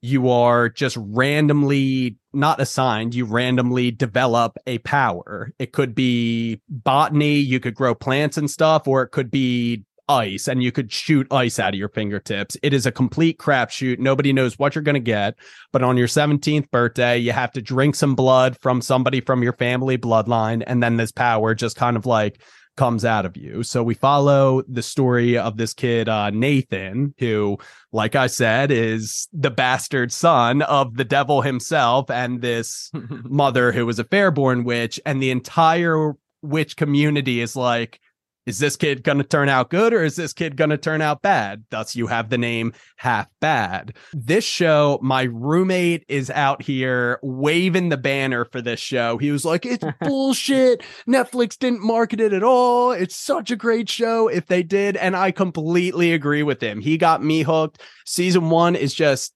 you 0.00 0.28
are 0.28 0.68
just 0.68 0.98
randomly 1.00 2.16
not 2.32 2.60
assigned, 2.60 3.14
you 3.14 3.24
randomly 3.24 3.90
develop 3.90 4.56
a 4.66 4.78
power. 4.78 5.50
It 5.58 5.72
could 5.72 5.94
be 5.94 6.60
botany, 6.68 7.36
you 7.36 7.58
could 7.60 7.74
grow 7.74 7.94
plants 7.94 8.36
and 8.36 8.50
stuff, 8.50 8.86
or 8.86 9.02
it 9.02 9.08
could 9.08 9.30
be 9.30 9.84
ice 10.08 10.48
and 10.48 10.62
you 10.62 10.70
could 10.70 10.92
shoot 10.92 11.26
ice 11.32 11.58
out 11.58 11.74
of 11.74 11.78
your 11.78 11.88
fingertips. 11.88 12.56
It 12.62 12.74
is 12.74 12.86
a 12.86 12.92
complete 12.92 13.38
crapshoot. 13.38 13.98
Nobody 13.98 14.32
knows 14.32 14.58
what 14.58 14.74
you're 14.74 14.82
going 14.82 14.94
to 14.94 15.00
get. 15.00 15.36
But 15.72 15.82
on 15.82 15.96
your 15.96 16.08
17th 16.08 16.70
birthday, 16.70 17.18
you 17.18 17.32
have 17.32 17.52
to 17.52 17.62
drink 17.62 17.94
some 17.94 18.14
blood 18.14 18.58
from 18.60 18.82
somebody 18.82 19.20
from 19.20 19.42
your 19.42 19.54
family 19.54 19.96
bloodline. 19.96 20.62
And 20.66 20.82
then 20.82 20.96
this 20.96 21.12
power 21.12 21.54
just 21.54 21.76
kind 21.76 21.96
of 21.96 22.06
like 22.06 22.40
comes 22.76 23.04
out 23.04 23.26
of 23.26 23.36
you. 23.36 23.62
So 23.62 23.82
we 23.82 23.94
follow 23.94 24.62
the 24.68 24.82
story 24.82 25.38
of 25.38 25.56
this 25.56 25.74
kid, 25.74 26.08
uh, 26.08 26.30
Nathan, 26.30 27.14
who, 27.18 27.58
like 27.92 28.14
I 28.14 28.26
said, 28.26 28.70
is 28.70 29.28
the 29.32 29.50
bastard 29.50 30.12
son 30.12 30.62
of 30.62 30.96
the 30.96 31.04
devil 31.04 31.42
himself 31.42 32.10
and 32.10 32.40
this 32.40 32.90
mother 33.24 33.72
who 33.72 33.86
was 33.86 33.98
a 33.98 34.04
fairborn 34.04 34.64
witch. 34.64 35.00
And 35.06 35.22
the 35.22 35.30
entire 35.30 36.12
witch 36.42 36.76
community 36.76 37.40
is 37.40 37.56
like, 37.56 38.00
is 38.46 38.58
this 38.58 38.76
kid 38.76 39.02
going 39.02 39.18
to 39.18 39.24
turn 39.24 39.48
out 39.48 39.70
good 39.70 39.92
or 39.92 40.04
is 40.04 40.16
this 40.16 40.32
kid 40.32 40.56
going 40.56 40.70
to 40.70 40.78
turn 40.78 41.00
out 41.00 41.22
bad? 41.22 41.64
Thus, 41.70 41.96
you 41.96 42.06
have 42.06 42.30
the 42.30 42.38
name 42.38 42.72
Half 42.96 43.28
Bad. 43.40 43.96
This 44.12 44.44
show, 44.44 44.98
my 45.02 45.24
roommate 45.24 46.04
is 46.08 46.30
out 46.30 46.62
here 46.62 47.18
waving 47.22 47.88
the 47.88 47.96
banner 47.96 48.44
for 48.44 48.60
this 48.60 48.80
show. 48.80 49.18
He 49.18 49.30
was 49.30 49.44
like, 49.44 49.66
it's 49.66 49.84
bullshit. 50.00 50.82
Netflix 51.08 51.58
didn't 51.58 51.82
market 51.82 52.20
it 52.20 52.32
at 52.32 52.42
all. 52.42 52.92
It's 52.92 53.16
such 53.16 53.50
a 53.50 53.56
great 53.56 53.88
show 53.88 54.28
if 54.28 54.46
they 54.46 54.62
did. 54.62 54.96
And 54.96 55.16
I 55.16 55.30
completely 55.30 56.12
agree 56.12 56.42
with 56.42 56.62
him. 56.62 56.80
He 56.80 56.96
got 56.96 57.22
me 57.22 57.42
hooked. 57.42 57.82
Season 58.06 58.50
one 58.50 58.76
is 58.76 58.94
just 58.94 59.33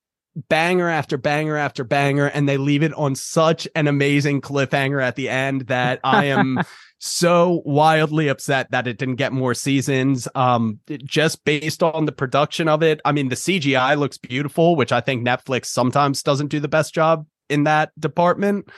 banger 0.48 0.88
after 0.88 1.16
banger 1.16 1.56
after 1.56 1.84
banger 1.84 2.26
and 2.26 2.48
they 2.48 2.56
leave 2.56 2.82
it 2.82 2.94
on 2.94 3.14
such 3.14 3.66
an 3.74 3.88
amazing 3.88 4.40
cliffhanger 4.40 5.02
at 5.02 5.16
the 5.16 5.28
end 5.28 5.62
that 5.62 6.00
I 6.04 6.26
am 6.26 6.60
so 6.98 7.62
wildly 7.64 8.28
upset 8.28 8.70
that 8.70 8.86
it 8.86 8.98
didn't 8.98 9.16
get 9.16 9.32
more 9.32 9.54
seasons. 9.54 10.28
Um, 10.34 10.80
just 11.04 11.44
based 11.44 11.82
on 11.82 12.06
the 12.06 12.12
production 12.12 12.68
of 12.68 12.82
it. 12.82 13.00
I 13.04 13.12
mean, 13.12 13.28
the 13.28 13.36
CGI 13.36 13.96
looks 13.98 14.18
beautiful, 14.18 14.76
which 14.76 14.92
I 14.92 15.00
think 15.00 15.26
Netflix 15.26 15.66
sometimes 15.66 16.22
doesn't 16.22 16.48
do 16.48 16.60
the 16.60 16.68
best 16.68 16.94
job 16.94 17.26
in 17.48 17.64
that 17.64 17.98
department. 17.98 18.68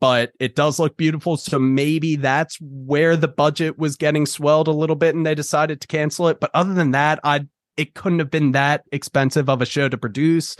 But 0.00 0.32
it 0.40 0.56
does 0.56 0.78
look 0.78 0.96
beautiful. 0.96 1.36
So 1.36 1.58
maybe 1.58 2.16
that's 2.16 2.56
where 2.60 3.16
the 3.16 3.28
budget 3.28 3.78
was 3.78 3.96
getting 3.96 4.24
swelled 4.24 4.66
a 4.66 4.72
little 4.72 4.96
bit 4.96 5.14
and 5.14 5.26
they 5.26 5.34
decided 5.34 5.82
to 5.82 5.88
cancel 5.88 6.28
it. 6.28 6.40
But 6.40 6.50
other 6.54 6.72
than 6.72 6.92
that, 6.92 7.20
I 7.22 7.46
it 7.76 7.94
couldn't 7.94 8.18
have 8.18 8.30
been 8.30 8.52
that 8.52 8.84
expensive 8.92 9.48
of 9.48 9.62
a 9.62 9.66
show 9.66 9.88
to 9.88 9.96
produce. 9.96 10.56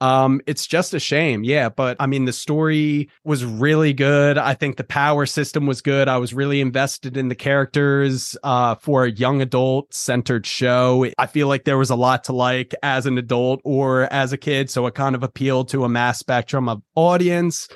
Um, 0.00 0.40
it's 0.46 0.66
just 0.66 0.92
a 0.94 1.00
shame. 1.00 1.44
Yeah. 1.44 1.68
But 1.68 1.96
I 2.00 2.06
mean, 2.06 2.26
the 2.26 2.32
story 2.32 3.08
was 3.24 3.44
really 3.44 3.92
good. 3.92 4.38
I 4.38 4.54
think 4.54 4.76
the 4.76 4.84
power 4.84 5.26
system 5.26 5.66
was 5.66 5.80
good. 5.80 6.08
I 6.08 6.18
was 6.18 6.34
really 6.34 6.60
invested 6.60 7.16
in 7.16 7.28
the 7.28 7.34
characters 7.34 8.36
uh, 8.42 8.74
for 8.74 9.04
a 9.04 9.10
young 9.10 9.40
adult 9.40 9.92
centered 9.94 10.46
show. 10.46 11.06
I 11.18 11.26
feel 11.26 11.48
like 11.48 11.64
there 11.64 11.78
was 11.78 11.90
a 11.90 11.96
lot 11.96 12.24
to 12.24 12.32
like 12.32 12.74
as 12.82 13.06
an 13.06 13.16
adult 13.18 13.60
or 13.64 14.12
as 14.12 14.32
a 14.32 14.38
kid. 14.38 14.70
So 14.70 14.86
it 14.86 14.94
kind 14.94 15.14
of 15.14 15.22
appealed 15.22 15.68
to 15.70 15.84
a 15.84 15.88
mass 15.88 16.18
spectrum 16.18 16.68
of 16.68 16.82
audience. 16.94 17.68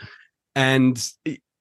And 0.55 1.03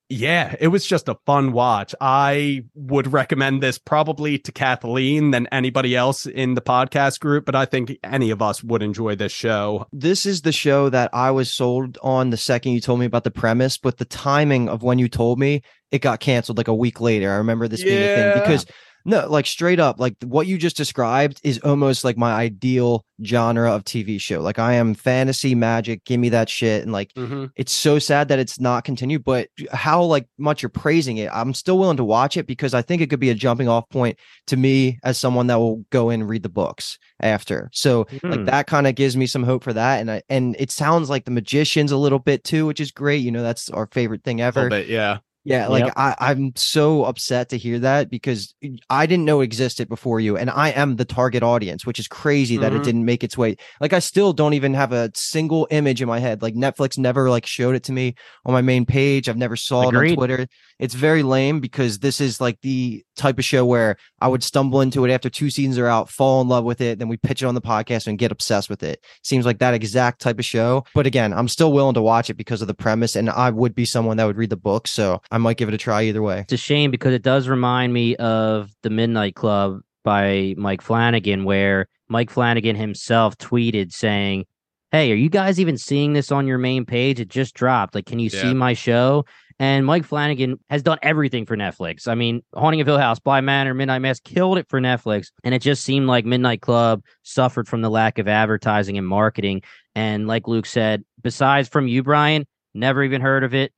yeah, 0.10 0.56
it 0.60 0.70
was 0.70 0.88
just 0.88 1.08
a 1.08 1.20
fun 1.28 1.52
watch. 1.52 1.94
I 2.02 2.64
would 2.74 3.14
recommend 3.14 3.62
this 3.62 3.78
probably 3.78 4.40
to 4.40 4.52
Kathleen 4.52 5.30
than 5.30 5.48
anybody 5.52 5.96
else 5.96 6.26
in 6.26 6.56
the 6.56 6.62
podcast 6.62 7.20
group, 7.20 7.46
but 7.46 7.56
I 7.56 7.66
think 7.66 7.96
any 8.04 8.32
of 8.32 8.42
us 8.42 8.64
would 8.64 8.82
enjoy 8.82 9.16
this 9.16 9.32
show. 9.32 9.86
This 9.94 10.26
is 10.26 10.42
the 10.42 10.52
show 10.52 10.90
that 10.90 11.12
I 11.14 11.30
was 11.30 11.54
sold 11.54 12.00
on 12.02 12.32
the 12.32 12.38
second 12.38 12.72
you 12.72 12.82
told 12.82 13.00
me 13.00 13.06
about 13.06 13.24
the 13.24 13.32
premise, 13.32 13.78
but 13.78 13.98
the 13.98 14.06
timing 14.06 14.68
of 14.68 14.82
when 14.82 14.98
you 14.98 15.08
told 15.08 15.38
me 15.38 15.62
it 15.92 16.00
got 16.00 16.20
canceled 16.20 16.58
like 16.58 16.68
a 16.68 16.74
week 16.74 17.00
later. 17.00 17.32
I 17.32 17.36
remember 17.36 17.68
this 17.68 17.84
yeah. 17.84 17.86
being 17.86 18.04
a 18.04 18.16
thing 18.16 18.42
because 18.42 18.66
No, 19.06 19.28
like 19.30 19.46
straight 19.46 19.80
up, 19.80 20.00
like 20.00 20.16
what 20.24 20.46
you 20.48 20.58
just 20.58 20.78
described 20.78 21.40
is 21.44 21.58
almost 21.60 22.04
like 22.04 22.18
my 22.18 22.34
ideal 22.34 23.06
genre 23.26 23.72
of 23.74 23.84
TV 23.84 24.20
show. 24.20 24.42
Like 24.42 24.60
I 24.60 24.74
am 24.74 24.94
fantasy 24.94 25.56
magic, 25.56 26.04
give 26.06 26.20
me 26.20 26.30
that 26.30 26.50
shit. 26.50 26.84
And 26.84 26.92
like 26.92 27.14
Mm-hmm. 27.14 27.46
it's 27.56 27.72
so 27.72 27.98
sad 28.00 28.28
that 28.28 28.40
it's 28.40 28.60
not 28.60 28.84
continued, 28.84 29.24
but 29.24 29.50
how 29.72 30.04
like 30.04 30.28
much 30.38 30.62
you're 30.62 30.70
praising 30.70 31.18
it, 31.18 31.30
I'm 31.34 31.54
still 31.54 31.80
willing 31.80 31.98
to 31.98 32.04
watch 32.04 32.38
it 32.38 32.46
because 32.48 32.74
I 32.74 32.82
think 32.82 33.02
it 33.02 33.10
could 33.10 33.20
be 33.20 33.30
a 33.30 33.36
jumping 33.36 33.68
off 33.68 33.88
point 33.90 34.18
to 34.48 34.58
me 34.58 35.00
as 35.04 35.18
someone 35.18 35.48
that 35.48 35.60
will 35.60 35.86
go 35.92 36.10
in 36.10 36.22
and 36.22 36.30
read 36.30 36.44
the 36.44 36.50
books 36.50 36.98
after. 37.22 37.70
So 37.74 38.06
like 38.24 38.40
Hmm. 38.40 38.46
that 38.46 38.68
kind 38.68 38.86
of 38.88 38.96
gives 38.96 39.18
me 39.18 39.26
some 39.28 39.44
hope 39.44 39.64
for 39.64 39.74
that. 39.74 40.00
And 40.02 40.12
I 40.12 40.22
and 40.30 40.56
it 40.60 40.72
sounds 40.72 41.10
like 41.10 41.26
the 41.26 41.32
magicians 41.32 41.92
a 41.92 41.98
little 41.98 42.20
bit 42.20 42.44
too, 42.44 42.66
which 42.66 42.80
is 42.80 42.92
great. 42.92 43.18
You 43.24 43.32
know, 43.32 43.44
that's 43.44 43.70
our 43.70 43.88
favorite 43.92 44.24
thing 44.24 44.42
ever. 44.42 44.70
bit, 44.70 44.88
yeah. 44.88 45.20
Yeah, 45.46 45.68
like 45.68 45.86
Yep. 45.86 45.94
I, 45.96 46.16
I'm 46.20 46.52
so 46.56 47.06
upset 47.06 47.50
to 47.50 47.58
hear 47.58 47.80
that 47.80 48.10
because 48.10 48.54
I 48.90 49.06
didn't 49.06 49.26
know 49.26 49.40
existed 49.42 49.88
before 49.88 50.20
you, 50.20 50.36
and 50.38 50.50
I 50.50 50.70
am 50.70 50.98
the 50.98 51.06
target 51.06 51.44
audience, 51.44 51.86
which 51.86 51.98
is 51.98 52.08
crazy 52.08 52.58
that 52.58 52.74
it 52.74 52.82
Mhm. 52.82 52.84
didn't 52.84 53.06
make 53.06 53.24
its 53.24 53.38
way. 53.38 53.56
Like 53.80 53.94
I 53.94 54.00
still 54.00 54.34
don't 54.34 54.54
even 54.54 54.74
have 54.74 54.92
a 54.92 55.10
single 55.16 55.68
image 55.72 56.02
in 56.02 56.08
my 56.08 56.20
head. 56.20 56.42
Like 56.42 56.56
Netflix 56.56 56.98
never 56.98 57.30
like 57.30 57.46
showed 57.46 57.76
it 57.76 57.84
to 57.86 57.94
me 57.94 58.16
on 58.46 58.54
my 58.54 58.62
main 58.62 58.86
page. 58.86 59.30
I've 59.30 59.38
never 59.38 59.56
saw 59.56 59.84
it 59.84 59.96
on 59.96 60.16
Twitter. 60.16 60.46
It's 60.78 60.94
very 60.94 61.24
lame 61.24 61.62
because 61.62 62.00
this 62.00 62.20
is 62.22 62.40
like 62.42 62.60
the 62.62 63.04
type 63.20 63.38
of 63.38 63.46
show 63.46 63.66
where 63.66 63.98
I 64.22 64.28
would 64.28 64.44
stumble 64.44 64.82
into 64.82 65.06
it 65.06 65.12
after 65.12 65.30
two 65.30 65.50
seasons 65.50 65.78
are 65.78 65.88
out, 65.88 66.10
fall 66.10 66.42
in 66.42 66.48
love 66.48 66.64
with 66.64 66.82
it, 66.82 66.98
then 67.00 67.08
we 67.08 67.18
pitch 67.18 67.44
it 67.44 67.46
on 67.46 67.54
the 67.56 67.62
podcast 67.62 68.08
and 68.08 68.18
get 68.18 68.32
obsessed 68.32 68.70
with 68.70 68.82
it. 68.82 69.04
Seems 69.24 69.46
like 69.46 69.60
that 69.60 69.74
exact 69.74 70.22
type 70.22 70.40
of 70.40 70.46
show. 70.46 70.84
But 70.96 71.06
again, 71.06 71.34
I'm 71.34 71.48
still 71.48 71.72
willing 71.72 71.94
to 71.94 72.02
watch 72.02 72.30
it 72.30 72.36
because 72.36 72.62
of 72.62 72.68
the 72.68 72.74
premise, 72.74 73.16
and 73.16 73.30
I 73.30 73.50
would 73.50 73.76
be 73.76 73.86
someone 73.86 74.18
that 74.18 74.26
would 74.26 74.38
read 74.38 74.50
the 74.50 74.58
book, 74.58 74.88
so 74.88 75.22
I 75.32 75.38
might 75.38 75.58
give 75.58 75.68
it 75.68 75.74
a 75.76 75.78
try 75.78 76.04
either 76.04 76.22
way. 76.22 76.40
It's 76.40 76.54
a 76.54 76.58
shame 76.58 76.90
because 76.92 77.14
it 77.14 77.22
does 77.22 77.48
remind 77.48 77.94
me 77.94 78.16
of 78.16 78.72
The 78.84 78.90
Midnight 78.90 79.36
Club 79.36 79.82
by 80.04 80.56
Mike 80.58 80.82
Flanagan, 80.82 81.44
where 81.44 81.88
Mike 82.08 82.30
Flanagan 82.30 82.76
himself 82.76 83.38
tweeted 83.38 83.92
saying, 83.92 84.46
Hey, 84.92 85.12
are 85.12 85.16
you 85.16 85.30
guys 85.30 85.60
even 85.60 85.78
seeing 85.78 86.14
this 86.14 86.32
on 86.32 86.48
your 86.48 86.58
main 86.58 86.84
page? 86.84 87.20
It 87.20 87.28
just 87.28 87.54
dropped. 87.54 87.94
Like, 87.94 88.08
can 88.08 88.18
you 88.18 88.32
Yeah. 88.34 88.42
see 88.42 88.54
my 88.56 88.74
show? 88.74 89.24
And 89.60 89.86
Mike 89.86 90.06
Flanagan 90.06 90.58
has 90.70 90.82
done 90.84 91.00
everything 91.02 91.46
for 91.46 91.58
Netflix. 91.58 92.08
I 92.08 92.16
mean, 92.16 92.42
Haunting 92.56 92.80
of 92.80 92.88
Hill 92.88 92.98
House, 92.98 93.20
Bly 93.20 93.42
Manor, 93.42 93.74
Midnight 93.74 94.00
Mass 94.00 94.22
killed 94.22 94.58
it 94.58 94.70
for 94.70 94.80
Netflix. 94.80 95.32
And 95.44 95.54
it 95.54 95.62
just 95.62 95.84
seemed 95.84 96.08
like 96.08 96.26
Midnight 96.26 96.62
Club 96.62 97.04
suffered 97.24 97.68
from 97.68 97.82
the 97.82 97.90
lack 97.90 98.20
of 98.20 98.28
advertising 98.30 98.98
and 98.98 99.06
marketing. 99.06 99.64
And 99.96 100.28
like 100.28 100.48
Luke 100.48 100.66
said, 100.66 101.04
besides 101.22 101.68
from 101.68 101.90
you, 101.90 102.04
Brian, 102.04 102.46
never 102.74 103.04
even 103.04 103.22
heard 103.22 103.44
of 103.44 103.54
it, 103.54 103.74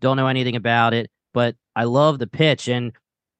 don't 0.00 0.18
know 0.18 0.26
anything 0.26 0.56
about 0.56 0.92
it. 0.92 1.10
But 1.32 1.56
I 1.74 1.84
love 1.84 2.18
the 2.18 2.26
pitch. 2.26 2.68
And 2.68 2.92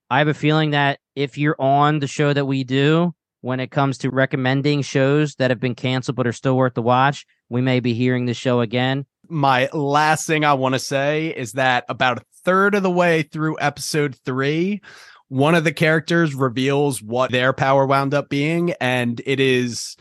I 0.08 0.18
have 0.18 0.28
a 0.28 0.34
feeling 0.34 0.70
that 0.70 0.98
if 1.14 1.36
you're 1.36 1.60
on 1.60 1.98
the 1.98 2.06
show 2.06 2.32
that 2.32 2.46
we 2.46 2.64
do, 2.64 3.14
when 3.42 3.60
it 3.60 3.70
comes 3.70 3.98
to 3.98 4.10
recommending 4.10 4.80
shows 4.82 5.34
that 5.34 5.50
have 5.50 5.60
been 5.60 5.74
canceled 5.74 6.16
but 6.16 6.26
are 6.26 6.32
still 6.32 6.56
worth 6.56 6.74
the 6.74 6.82
watch, 6.82 7.26
we 7.50 7.60
may 7.60 7.80
be 7.80 7.92
hearing 7.92 8.24
the 8.24 8.34
show 8.34 8.60
again. 8.60 9.04
My 9.32 9.70
last 9.72 10.26
thing 10.26 10.44
I 10.44 10.52
want 10.52 10.74
to 10.74 10.78
say 10.78 11.28
is 11.28 11.52
that 11.52 11.86
about 11.88 12.18
a 12.18 12.24
third 12.44 12.74
of 12.74 12.82
the 12.82 12.90
way 12.90 13.22
through 13.22 13.56
episode 13.58 14.14
three, 14.26 14.82
one 15.28 15.54
of 15.54 15.64
the 15.64 15.72
characters 15.72 16.34
reveals 16.34 17.02
what 17.02 17.30
their 17.30 17.54
power 17.54 17.86
wound 17.86 18.12
up 18.12 18.28
being, 18.28 18.74
and 18.78 19.22
it 19.24 19.40
is 19.40 19.96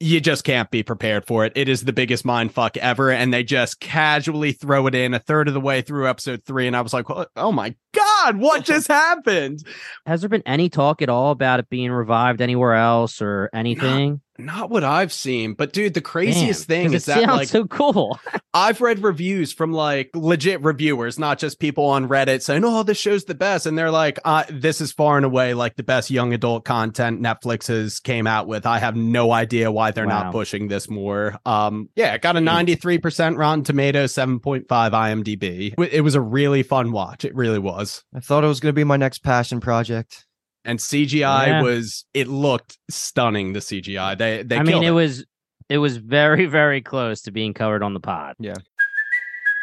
you 0.00 0.18
just 0.20 0.44
can't 0.44 0.70
be 0.70 0.82
prepared 0.82 1.26
for 1.26 1.44
it. 1.44 1.52
It 1.56 1.68
is 1.68 1.84
the 1.84 1.92
biggest 1.92 2.24
mind 2.24 2.54
fuck 2.54 2.78
ever, 2.78 3.10
and 3.10 3.34
they 3.34 3.42
just 3.44 3.80
casually 3.80 4.52
throw 4.52 4.86
it 4.86 4.94
in 4.94 5.12
a 5.12 5.18
third 5.18 5.48
of 5.48 5.54
the 5.54 5.60
way 5.60 5.82
through 5.82 6.08
episode 6.08 6.42
three, 6.46 6.66
and 6.66 6.74
I 6.74 6.80
was 6.80 6.94
like, 6.94 7.04
"Oh 7.36 7.52
my 7.52 7.74
god, 7.92 8.38
what 8.38 8.64
just 8.64 8.88
happened?" 8.88 9.62
Has 10.06 10.22
there 10.22 10.30
been 10.30 10.42
any 10.46 10.70
talk 10.70 11.02
at 11.02 11.10
all 11.10 11.32
about 11.32 11.60
it 11.60 11.68
being 11.68 11.90
revived 11.90 12.40
anywhere 12.40 12.74
else 12.74 13.20
or 13.20 13.50
anything? 13.52 14.22
Not 14.40 14.70
what 14.70 14.84
I've 14.84 15.12
seen, 15.12 15.54
but 15.54 15.72
dude, 15.72 15.94
the 15.94 16.00
craziest 16.00 16.68
Damn, 16.68 16.76
thing 16.76 16.86
'cause 16.92 16.94
is 17.02 17.04
that 17.06 17.26
like 17.26 17.48
so 17.48 17.66
cool. 17.66 18.20
I've 18.54 18.80
read 18.80 19.02
reviews 19.02 19.52
from 19.52 19.72
like 19.72 20.10
legit 20.14 20.62
reviewers, 20.62 21.18
not 21.18 21.38
just 21.40 21.58
people 21.58 21.86
on 21.86 22.08
Reddit 22.08 22.42
saying, 22.42 22.62
"Oh, 22.64 22.84
this 22.84 22.98
show's 22.98 23.24
the 23.24 23.34
best," 23.34 23.66
and 23.66 23.76
they're 23.76 23.90
like, 23.90 24.18
uh, 24.24 24.44
"This 24.48 24.80
is 24.80 24.92
far 24.92 25.16
and 25.16 25.26
away 25.26 25.54
like 25.54 25.74
the 25.74 25.82
best 25.82 26.08
young 26.10 26.32
adult 26.32 26.64
content 26.64 27.20
Netflix 27.20 27.66
has 27.66 27.98
came 27.98 28.28
out 28.28 28.46
with." 28.46 28.64
I 28.64 28.78
have 28.78 28.94
no 28.94 29.32
idea 29.32 29.72
why 29.72 29.90
they're 29.90 30.06
Wow. 30.06 30.22
not 30.24 30.32
pushing 30.32 30.68
this 30.68 30.88
more. 30.88 31.36
Um, 31.44 31.88
yeah, 31.96 32.14
it 32.14 32.22
got 32.22 32.36
a 32.36 32.40
ninety 32.40 32.76
three 32.76 32.98
percent 32.98 33.36
Rotten 33.38 33.64
Tomatoes, 33.64 34.14
seven 34.14 34.38
point 34.38 34.68
five 34.68 34.92
IMDb. 34.92 35.74
It- 35.76 35.92
It 35.94 36.00
was 36.02 36.14
a 36.14 36.20
really 36.20 36.62
fun 36.62 36.92
watch. 36.92 37.24
It 37.24 37.34
really 37.34 37.58
was. 37.58 38.04
I 38.14 38.20
thought 38.20 38.44
it 38.44 38.48
was 38.48 38.60
going 38.60 38.70
to 38.72 38.78
be 38.78 38.84
my 38.84 38.96
next 38.96 39.24
passion 39.24 39.58
project. 39.58 40.26
And 40.68 40.78
CGI 40.78 41.46
Yeah. 41.46 41.62
was 41.62 42.04
it 42.12 42.28
looked 42.28 42.76
stunning. 42.90 43.54
The 43.54 43.60
CGI 43.60 44.14
they 44.16 44.42
they 44.42 44.58
I 44.58 44.62
mean, 44.62 44.82
it 44.82 44.88
it. 44.88 44.90
was 44.90 45.24
it 45.70 45.78
was 45.78 45.96
very 45.96 46.44
very 46.46 46.82
close 46.82 47.22
to 47.22 47.30
being 47.30 47.54
covered 47.54 47.82
on 47.82 47.94
the 47.94 48.00
pod. 48.00 48.34
Yeah. 48.38 48.54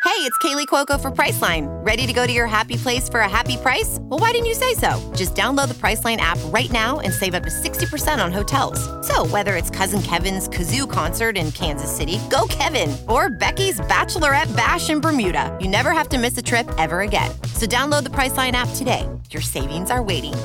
Hey, 0.03 0.21
it's 0.21 0.37
Kaley 0.37 0.67
Cuoco 0.67 0.99
for 1.01 1.09
Priceline. 1.11 1.65
Ready 1.85 2.05
to 2.05 2.13
go 2.13 2.27
to 2.27 2.31
your 2.31 2.45
happy 2.45 2.77
place 2.77 3.09
for 3.09 3.21
a 3.21 3.27
happy 3.29 3.57
price? 3.57 3.97
Well, 4.01 4.19
why 4.19 4.31
didn't 4.31 4.45
you 4.45 4.53
say 4.53 4.75
so? 4.75 4.91
Just 5.15 5.33
download 5.33 5.67
the 5.67 5.73
Priceline 5.73 6.17
app 6.17 6.37
right 6.53 6.71
now 6.71 6.99
and 6.99 7.11
save 7.11 7.33
up 7.33 7.41
to 7.43 7.49
60% 7.49 8.23
on 8.23 8.31
hotels. 8.31 8.79
So, 9.07 9.25
whether 9.25 9.55
it's 9.55 9.71
Cousin 9.71 10.01
Kevin's 10.03 10.47
Kazoo 10.47 10.87
concert 10.89 11.37
in 11.37 11.51
Kansas 11.51 11.91
City, 11.95 12.19
go 12.29 12.45
Kevin, 12.49 12.95
or 13.09 13.29
Becky's 13.31 13.79
Bachelorette 13.81 14.55
Bash 14.55 14.89
in 14.91 15.01
Bermuda, 15.01 15.55
you 15.59 15.67
never 15.67 15.91
have 15.91 16.07
to 16.09 16.19
miss 16.19 16.37
a 16.37 16.41
trip 16.43 16.67
ever 16.77 17.01
again. 17.01 17.31
So, 17.53 17.65
download 17.65 18.03
the 18.03 18.11
Priceline 18.11 18.51
app 18.53 18.69
today. 18.75 19.09
Your 19.31 19.41
savings 19.41 19.89
are 19.89 20.03
waiting. 20.03 20.35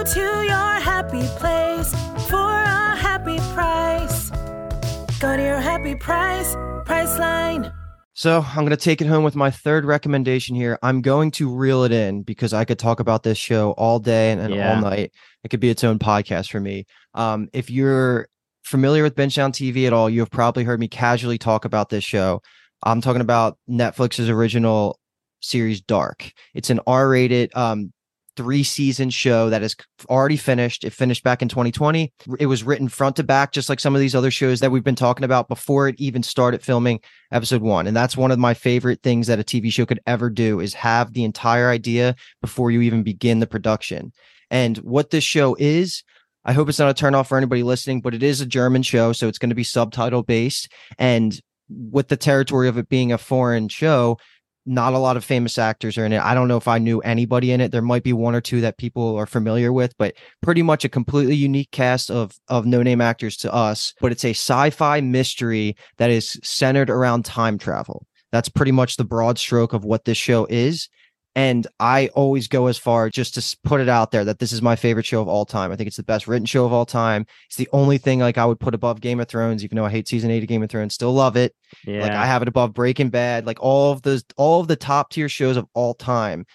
Go 0.00 0.06
to 0.14 0.20
your 0.20 0.80
happy 0.80 1.20
place 1.36 1.92
for 2.30 2.38
a 2.38 2.96
happy 2.96 3.36
price. 3.52 4.30
Go 5.20 5.36
to 5.36 5.42
your 5.42 5.60
happy 5.60 5.94
price, 5.94 6.54
Priceline. 6.86 7.70
So 8.14 8.40
I'm 8.40 8.60
going 8.64 8.70
to 8.70 8.78
take 8.78 9.02
it 9.02 9.06
home 9.08 9.24
with 9.24 9.36
my 9.36 9.50
third 9.50 9.84
recommendation 9.84 10.56
here. 10.56 10.78
I'm 10.82 11.02
going 11.02 11.30
to 11.32 11.54
reel 11.54 11.84
it 11.84 11.92
in 11.92 12.22
because 12.22 12.54
I 12.54 12.64
could 12.64 12.78
talk 12.78 13.00
about 13.00 13.24
this 13.24 13.36
show 13.36 13.72
all 13.72 13.98
day 13.98 14.32
and, 14.32 14.40
and 14.40 14.54
Yeah. 14.54 14.74
all 14.74 14.80
night. 14.80 15.12
It 15.44 15.48
could 15.50 15.60
be 15.60 15.68
its 15.68 15.84
own 15.84 15.98
podcast 15.98 16.50
for 16.50 16.60
me. 16.60 16.86
Um, 17.12 17.50
if 17.52 17.68
you're 17.68 18.26
familiar 18.64 19.02
with 19.02 19.14
Bingetown 19.16 19.50
TV 19.52 19.86
at 19.86 19.92
all, 19.92 20.08
you 20.08 20.20
have 20.20 20.30
probably 20.30 20.64
heard 20.64 20.80
me 20.80 20.88
casually 20.88 21.36
talk 21.36 21.66
about 21.66 21.90
this 21.90 22.04
show. 22.04 22.40
I'm 22.84 23.02
talking 23.02 23.20
about 23.20 23.58
Netflix's 23.68 24.30
original 24.30 24.98
series 25.42 25.82
Dark. 25.82 26.32
It's 26.54 26.70
an 26.70 26.80
R-rated 26.86 27.54
um 27.54 27.92
three 28.40 28.62
season 28.62 29.10
show 29.10 29.50
that 29.50 29.62
is 29.62 29.76
already 30.08 30.38
finished. 30.38 30.82
It 30.82 30.94
finished 30.94 31.22
back 31.22 31.42
in 31.42 31.48
2020. 31.48 32.10
It 32.38 32.46
was 32.46 32.64
written 32.64 32.88
front 32.88 33.16
to 33.16 33.22
back 33.22 33.52
just 33.52 33.68
like 33.68 33.78
some 33.78 33.94
of 33.94 34.00
these 34.00 34.14
other 34.14 34.30
shows 34.30 34.60
that 34.60 34.70
we've 34.70 34.82
been 34.82 34.94
talking 34.94 35.24
about 35.24 35.46
before 35.46 35.88
it 35.88 35.96
even 35.98 36.22
started 36.22 36.62
filming 36.62 37.00
episode 37.32 37.60
1. 37.60 37.86
And 37.86 37.94
that's 37.94 38.16
one 38.16 38.30
of 38.30 38.38
my 38.38 38.54
favorite 38.54 39.02
things 39.02 39.26
that 39.26 39.38
a 39.38 39.44
TV 39.44 39.70
show 39.70 39.84
could 39.84 40.00
ever 40.06 40.30
do 40.30 40.58
is 40.58 40.72
have 40.72 41.12
the 41.12 41.24
entire 41.24 41.68
idea 41.68 42.14
before 42.40 42.70
you 42.70 42.80
even 42.80 43.02
begin 43.02 43.40
the 43.40 43.46
production. 43.46 44.10
And 44.50 44.78
what 44.78 45.10
this 45.10 45.22
show 45.22 45.54
is 45.58 46.02
I 46.42 46.54
hope 46.54 46.70
it's 46.70 46.78
not 46.78 46.88
a 46.88 46.94
turn 46.94 47.14
off 47.14 47.28
for 47.28 47.36
anybody 47.36 47.62
listening, 47.62 48.00
but 48.00 48.14
it 48.14 48.22
is 48.22 48.40
a 48.40 48.46
German 48.46 48.82
show, 48.82 49.12
so 49.12 49.28
it's 49.28 49.36
going 49.36 49.50
to 49.50 49.54
be 49.54 49.64
subtitle 49.64 50.22
based. 50.22 50.72
And 50.98 51.38
with 51.68 52.08
the 52.08 52.16
territory 52.16 52.68
of 52.68 52.78
it 52.78 52.88
being 52.88 53.12
a 53.12 53.18
foreign 53.18 53.68
show, 53.68 54.16
not 54.66 54.92
a 54.92 54.98
lot 54.98 55.16
of 55.16 55.24
famous 55.24 55.58
actors 55.58 55.96
are 55.96 56.04
in 56.04 56.12
it. 56.12 56.20
I 56.20 56.34
don't 56.34 56.48
know 56.48 56.56
if 56.56 56.68
I 56.68 56.78
knew 56.78 57.00
anybody 57.00 57.52
in 57.52 57.60
it. 57.60 57.72
There 57.72 57.82
might 57.82 58.02
be 58.02 58.12
one 58.12 58.34
or 58.34 58.40
two 58.40 58.60
that 58.60 58.78
people 58.78 59.16
are 59.16 59.26
familiar 59.26 59.72
with, 59.72 59.96
but 59.98 60.14
pretty 60.42 60.62
much 60.62 60.84
a 60.84 60.88
completely 60.88 61.34
unique 61.34 61.70
cast 61.70 62.10
of 62.10 62.38
of 62.48 62.66
no 62.66 62.82
name 62.82 63.00
actors 63.00 63.36
to 63.38 63.52
us. 63.52 63.94
But 64.00 64.12
it's 64.12 64.24
a 64.24 64.30
sci-fi 64.30 65.00
mystery 65.00 65.76
that 65.98 66.10
is 66.10 66.38
centered 66.42 66.90
around 66.90 67.24
time 67.24 67.58
travel. 67.58 68.06
That's 68.32 68.48
pretty 68.48 68.72
much 68.72 68.96
the 68.96 69.04
broad 69.04 69.38
stroke 69.38 69.72
of 69.72 69.84
what 69.84 70.04
this 70.04 70.18
show 70.18 70.46
is. 70.46 70.88
And 71.36 71.66
I 71.78 72.08
always 72.08 72.48
go 72.48 72.66
as 72.66 72.76
far 72.76 73.08
just 73.08 73.34
to 73.34 73.56
put 73.62 73.80
it 73.80 73.88
out 73.88 74.10
there 74.10 74.24
that 74.24 74.40
this 74.40 74.50
is 74.50 74.62
my 74.62 74.74
favorite 74.74 75.06
show 75.06 75.20
of 75.20 75.28
all 75.28 75.46
time. 75.46 75.70
I 75.70 75.76
think 75.76 75.86
it's 75.86 75.96
the 75.96 76.02
best 76.02 76.26
written 76.26 76.44
show 76.44 76.66
of 76.66 76.72
all 76.72 76.84
time. 76.84 77.24
It's 77.46 77.56
the 77.56 77.68
only 77.72 77.98
thing 77.98 78.18
like 78.18 78.36
I 78.36 78.44
would 78.44 78.58
put 78.58 78.74
above 78.74 79.00
Game 79.00 79.20
of 79.20 79.28
Thrones, 79.28 79.62
even 79.64 79.76
though 79.76 79.84
I 79.84 79.90
hate 79.90 80.08
season 80.08 80.30
eight 80.30 80.42
of 80.42 80.48
Game 80.48 80.62
of 80.62 80.70
Thrones. 80.70 80.94
Still 80.94 81.12
love 81.12 81.36
it. 81.36 81.54
Yeah. 81.86 82.02
Like 82.02 82.12
I 82.12 82.26
have 82.26 82.42
it 82.42 82.48
above 82.48 82.74
Breaking 82.74 83.10
Bad, 83.10 83.46
like 83.46 83.60
all 83.60 83.92
of 83.92 84.02
the 84.02 84.22
all 84.36 84.60
of 84.60 84.66
the 84.66 84.76
top 84.76 85.10
tier 85.10 85.28
shows 85.28 85.56
of 85.56 85.66
all 85.72 85.94
time. 85.94 86.46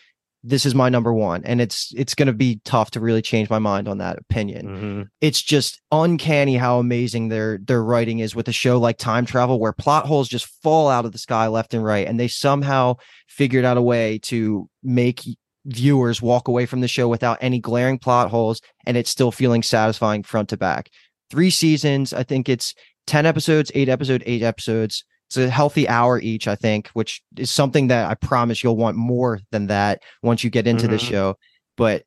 This 0.48 0.64
is 0.66 0.75
my 0.75 0.90
number 0.90 1.12
one, 1.12 1.44
and 1.44 1.60
it's 1.60 1.92
it's 1.98 2.14
going 2.14 2.28
to 2.28 2.34
be 2.34 2.62
tough 2.66 2.92
to 2.92 3.00
really 3.00 3.24
change 3.24 3.50
my 3.50 3.58
mind 3.58 3.88
on 3.88 3.98
that 3.98 4.20
opinion. 4.20 4.68
Mhm. 4.68 5.08
It's 5.20 5.42
just 5.42 5.82
uncanny 5.92 6.56
how 6.56 6.78
amazing 6.78 7.30
their 7.30 7.58
their 7.58 7.84
writing 7.84 8.20
is 8.20 8.36
with 8.36 8.48
a 8.48 8.52
show 8.54 8.78
like 8.78 8.98
Time 9.00 9.25
Travel, 9.25 9.60
where 9.60 9.74
plot 9.74 10.06
holes 10.06 10.30
just 10.30 10.46
fall 10.62 10.88
out 10.88 11.04
of 11.06 11.14
the 11.14 11.18
sky 11.18 11.48
left 11.48 11.74
and 11.74 11.84
right, 11.84 12.08
and 12.08 12.20
they 12.20 12.28
somehow 12.28 12.96
figured 13.28 13.66
out 13.66 13.78
a 13.78 13.82
way 13.82 14.20
to 14.20 14.70
make 14.84 15.24
viewers 15.66 16.22
walk 16.22 16.48
away 16.48 16.68
from 16.68 16.82
the 16.82 16.88
show 16.88 17.08
without 17.08 17.40
any 17.42 17.60
glaring 17.60 17.98
plot 17.98 18.30
holes, 18.30 18.62
and 18.86 18.98
it's 18.98 19.10
still 19.10 19.32
feeling 19.32 19.64
satisfying 19.64 20.22
front 20.22 20.50
to 20.50 20.58
back. 20.58 20.90
Three 21.32 21.50
seasons, 21.50 22.14
I 22.14 22.22
think 22.22 22.48
it's 22.48 22.75
10 23.08 23.25
episodes, 23.25 23.72
eight 23.74 23.90
episodes, 23.90 24.24
eight 24.28 24.44
episodes. 24.44 25.04
It's 25.27 25.38
a 25.38 25.50
healthy 25.50 25.88
hour 25.88 26.20
each, 26.20 26.48
I 26.48 26.55
think, 26.55 26.89
which 26.89 27.22
is 27.38 27.50
something 27.50 27.88
that 27.88 28.10
I 28.10 28.13
promise 28.13 28.63
you'll 28.63 28.77
want 28.77 28.98
more 28.98 29.39
than 29.51 29.67
that 29.67 30.01
once 30.22 30.44
you 30.44 30.50
get 30.50 30.67
into 30.67 30.88
the 30.88 30.98
Mhm. 30.98 31.10
show. 31.10 31.36
But 31.77 32.03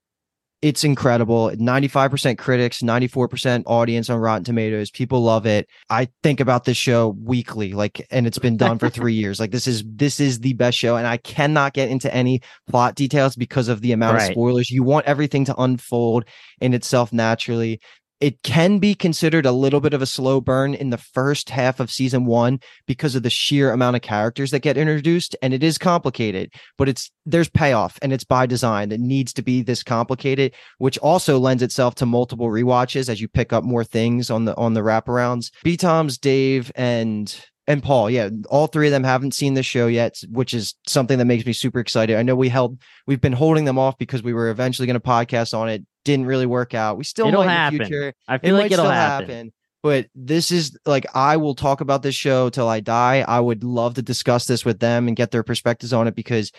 it's 0.61 0.83
incredible. 0.83 1.53
95% 1.57 2.37
critics, 2.37 2.83
94% 2.83 3.63
audience 3.67 4.11
on 4.11 4.19
Rotten 4.19 4.43
Tomatoes. 4.43 4.91
People 4.91 5.23
love 5.23 5.47
it. 5.47 5.69
I 5.89 6.09
think 6.25 6.41
about 6.41 6.65
this 6.65 6.77
show 6.77 7.17
weekly, 7.23 7.75
like, 7.75 8.05
and 8.11 8.27
it's 8.27 8.41
been 8.41 8.57
done 8.57 8.77
for 8.79 8.91
three 8.91 9.15
years. 9.15 9.39
Like, 9.39 9.53
this 9.53 9.69
is 9.69 9.85
this 9.87 10.19
is 10.19 10.41
the 10.41 10.55
best 10.55 10.77
show, 10.77 10.97
and 10.97 11.07
I 11.07 11.17
cannot 11.19 11.75
get 11.75 11.91
into 11.91 12.13
any 12.13 12.41
plot 12.69 12.97
details 12.97 13.37
because 13.37 13.69
of 13.69 13.83
the 13.83 13.93
amount 13.93 14.17
right. 14.17 14.31
of 14.31 14.33
spoilers. 14.33 14.69
You 14.69 14.83
want 14.83 15.07
everything 15.07 15.45
to 15.45 15.55
unfold 15.57 16.25
in 16.61 16.75
itself 16.75 17.13
naturally 17.13 17.81
it 18.21 18.43
can 18.43 18.79
be 18.79 18.95
considered 18.95 19.47
a 19.47 19.53
little 19.53 19.81
bit 19.81 19.95
of 19.95 20.03
a 20.03 20.07
slow 20.07 20.41
burn 20.41 20.75
in 20.75 20.91
the 20.91 20.99
first 20.99 21.51
half 21.51 21.81
of 21.81 21.91
season 21.91 22.25
one 22.27 22.61
because 22.87 23.15
of 23.15 23.23
the 23.23 23.31
sheer 23.31 23.73
amount 23.73 23.97
of 23.97 24.03
characters 24.03 24.51
that 24.51 24.61
get 24.61 24.77
introduced 24.77 25.37
and 25.43 25.55
it 25.55 25.63
is 25.63 25.79
complicated 25.79 26.53
but 26.77 26.89
it's 26.89 27.11
there's 27.29 27.49
payoff 27.49 27.99
and 28.01 28.13
it's 28.13 28.25
by 28.25 28.47
design. 28.47 28.89
That 28.89 29.01
needs 29.01 29.33
to 29.35 29.43
be 29.43 29.63
this 29.63 29.83
complicated 29.83 30.55
which 30.79 30.99
also 30.99 31.39
lends 31.39 31.63
itself 31.63 31.95
to 31.97 32.07
multiple 32.07 32.51
re-watches 32.51 33.09
as 33.09 33.21
you 33.21 33.29
pick 33.29 33.53
up 33.53 33.65
more 33.65 33.85
things 33.85 34.31
on 34.31 34.47
the 34.47 34.57
on 34.57 34.75
the 34.75 34.81
wraparounds. 34.81 35.51
B 35.63 35.77
toms 35.77 36.19
dave 36.19 36.73
and 36.75 37.39
and 37.69 37.83
Paul, 37.83 38.09
yeah, 38.09 38.31
all 38.49 38.67
three 38.67 38.87
of 38.87 38.93
them 38.93 39.05
haven't 39.05 39.35
seen 39.35 39.53
the 39.53 39.63
show 39.63 39.89
yet, 39.89 40.19
which 40.31 40.55
is 40.55 40.75
something 40.87 41.19
that 41.19 41.27
makes 41.27 41.45
me 41.45 41.53
super 41.53 41.81
excited. 41.81 42.17
I 42.17 42.23
know 42.23 42.35
we 42.35 42.49
held, 42.49 42.81
we've 43.07 43.21
been 43.21 43.35
holding 43.35 43.67
them 43.67 43.79
off 43.79 43.99
because 43.99 44.23
we 44.23 44.33
were 44.33 44.49
eventually 44.49 44.87
going 44.87 44.99
to 44.99 45.07
podcast 45.07 45.53
on 45.53 45.69
it. 45.69 45.85
Didn't 46.03 46.25
really 46.25 46.47
work 46.47 46.73
out. 46.73 46.97
We 46.97 47.05
still 47.05 47.29
it'll 47.29 47.45
might 47.45 47.53
happen. 47.53 47.75
in 47.75 47.79
the 47.83 47.85
future. 47.85 48.15
I 48.27 48.39
feel 48.39 48.57
it 48.57 48.59
like 48.59 48.73
it'll 48.73 48.89
happen. 48.89 49.29
happen. 49.29 49.53
But 49.83 50.07
this 50.15 50.51
is 50.51 50.79
like 50.87 51.05
I 51.15 51.37
will 51.37 51.55
talk 51.55 51.83
about 51.83 52.03
this 52.03 52.15
show 52.15 52.49
till 52.49 52.69
I 52.69 52.81
die. 52.81 53.23
I 53.29 53.39
would 53.39 53.63
love 53.63 53.95
to 53.95 54.03
discuss 54.03 54.47
this 54.47 54.65
with 54.65 54.81
them 54.81 55.07
and 55.07 55.15
get 55.15 55.31
their 55.31 55.43
perspectives 55.43 55.93
on 55.93 56.09
it 56.09 56.15
because 56.15 56.51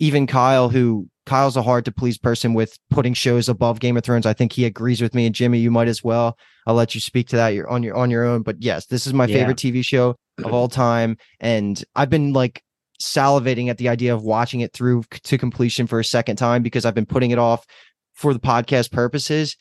even 0.00 0.26
Kyle, 0.26 0.68
who 0.68 1.08
Kyle's 1.26 1.56
a 1.56 1.62
hard 1.62 1.84
to 1.84 1.92
please 1.92 2.16
person 2.16 2.54
with 2.54 2.78
putting 2.88 3.12
shows 3.12 3.48
above 3.48 3.80
Game 3.80 3.96
of 3.96 4.04
Thrones. 4.04 4.26
I 4.26 4.32
think 4.32 4.52
he 4.52 4.64
agrees 4.64 5.02
with 5.02 5.14
me, 5.14 5.26
and 5.26 5.34
Jimmy, 5.34 5.58
you 5.58 5.70
might 5.70 5.88
as 5.88 6.02
well. 6.02 6.38
I'll 6.66 6.74
let 6.74 6.94
you 6.94 7.00
speak 7.00 7.28
to 7.28 7.36
that. 7.36 7.50
You're 7.50 7.68
on 7.68 7.82
your 7.82 7.96
on 7.96 8.10
your 8.10 8.24
own, 8.24 8.42
but 8.42 8.62
yes, 8.62 8.86
this 8.86 9.06
is 9.06 9.12
my 9.12 9.26
yeah. 9.26 9.38
favorite 9.38 9.56
TV 9.56 9.84
show 9.84 10.16
of 10.38 10.52
all 10.52 10.68
time, 10.68 11.16
and 11.40 11.82
I've 11.94 12.10
been 12.10 12.32
like 12.32 12.62
salivating 13.00 13.68
at 13.68 13.78
the 13.78 13.88
idea 13.88 14.14
of 14.14 14.22
watching 14.22 14.60
it 14.60 14.72
through 14.72 15.04
to 15.10 15.36
completion 15.36 15.86
for 15.86 16.00
a 16.00 16.04
second 16.04 16.36
time 16.36 16.62
because 16.62 16.84
I've 16.84 16.94
been 16.94 17.06
putting 17.06 17.30
it 17.30 17.38
off 17.38 17.66
for 18.14 18.32
the 18.32 18.40
podcast 18.40 18.90
purposes. 18.92 19.56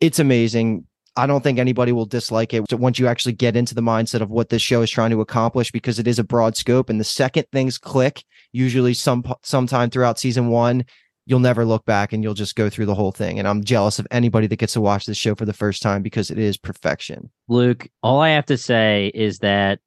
It's 0.00 0.18
amazing. 0.18 0.86
I 1.16 1.26
don't 1.26 1.42
think 1.42 1.58
anybody 1.58 1.92
will 1.92 2.04
dislike 2.04 2.52
it 2.52 2.70
once 2.72 2.98
you 2.98 3.06
actually 3.06 3.32
get 3.32 3.56
into 3.56 3.74
the 3.74 3.80
mindset 3.80 4.20
of 4.20 4.30
what 4.30 4.50
this 4.50 4.62
show 4.62 4.82
is 4.82 4.90
trying 4.90 5.10
to 5.10 5.20
accomplish 5.20 5.70
because 5.70 5.98
it 5.98 6.06
is 6.06 6.18
a 6.18 6.24
broad 6.24 6.56
scope. 6.56 6.90
And 6.90 7.00
the 7.00 7.04
second 7.04 7.46
things 7.52 7.78
click, 7.78 8.22
usually 8.52 8.92
some 8.92 9.24
sometime 9.42 9.88
throughout 9.88 10.18
season 10.18 10.48
one, 10.48 10.84
you'll 11.24 11.40
never 11.40 11.64
look 11.64 11.84
back 11.84 12.12
and 12.12 12.22
you'll 12.22 12.34
just 12.34 12.54
go 12.54 12.68
through 12.68 12.86
the 12.86 12.94
whole 12.94 13.12
thing. 13.12 13.38
And 13.38 13.48
I'm 13.48 13.64
jealous 13.64 13.98
of 13.98 14.06
anybody 14.10 14.46
that 14.46 14.56
gets 14.56 14.74
to 14.74 14.80
watch 14.80 15.06
this 15.06 15.16
show 15.16 15.34
for 15.34 15.44
the 15.44 15.52
first 15.52 15.82
time 15.82 16.02
because 16.02 16.30
it 16.30 16.38
is 16.38 16.58
perfection. 16.58 17.30
Luke, 17.48 17.88
all 18.02 18.20
I 18.20 18.30
have 18.30 18.46
to 18.46 18.58
say 18.58 19.10
is 19.14 19.38
that 19.38 19.80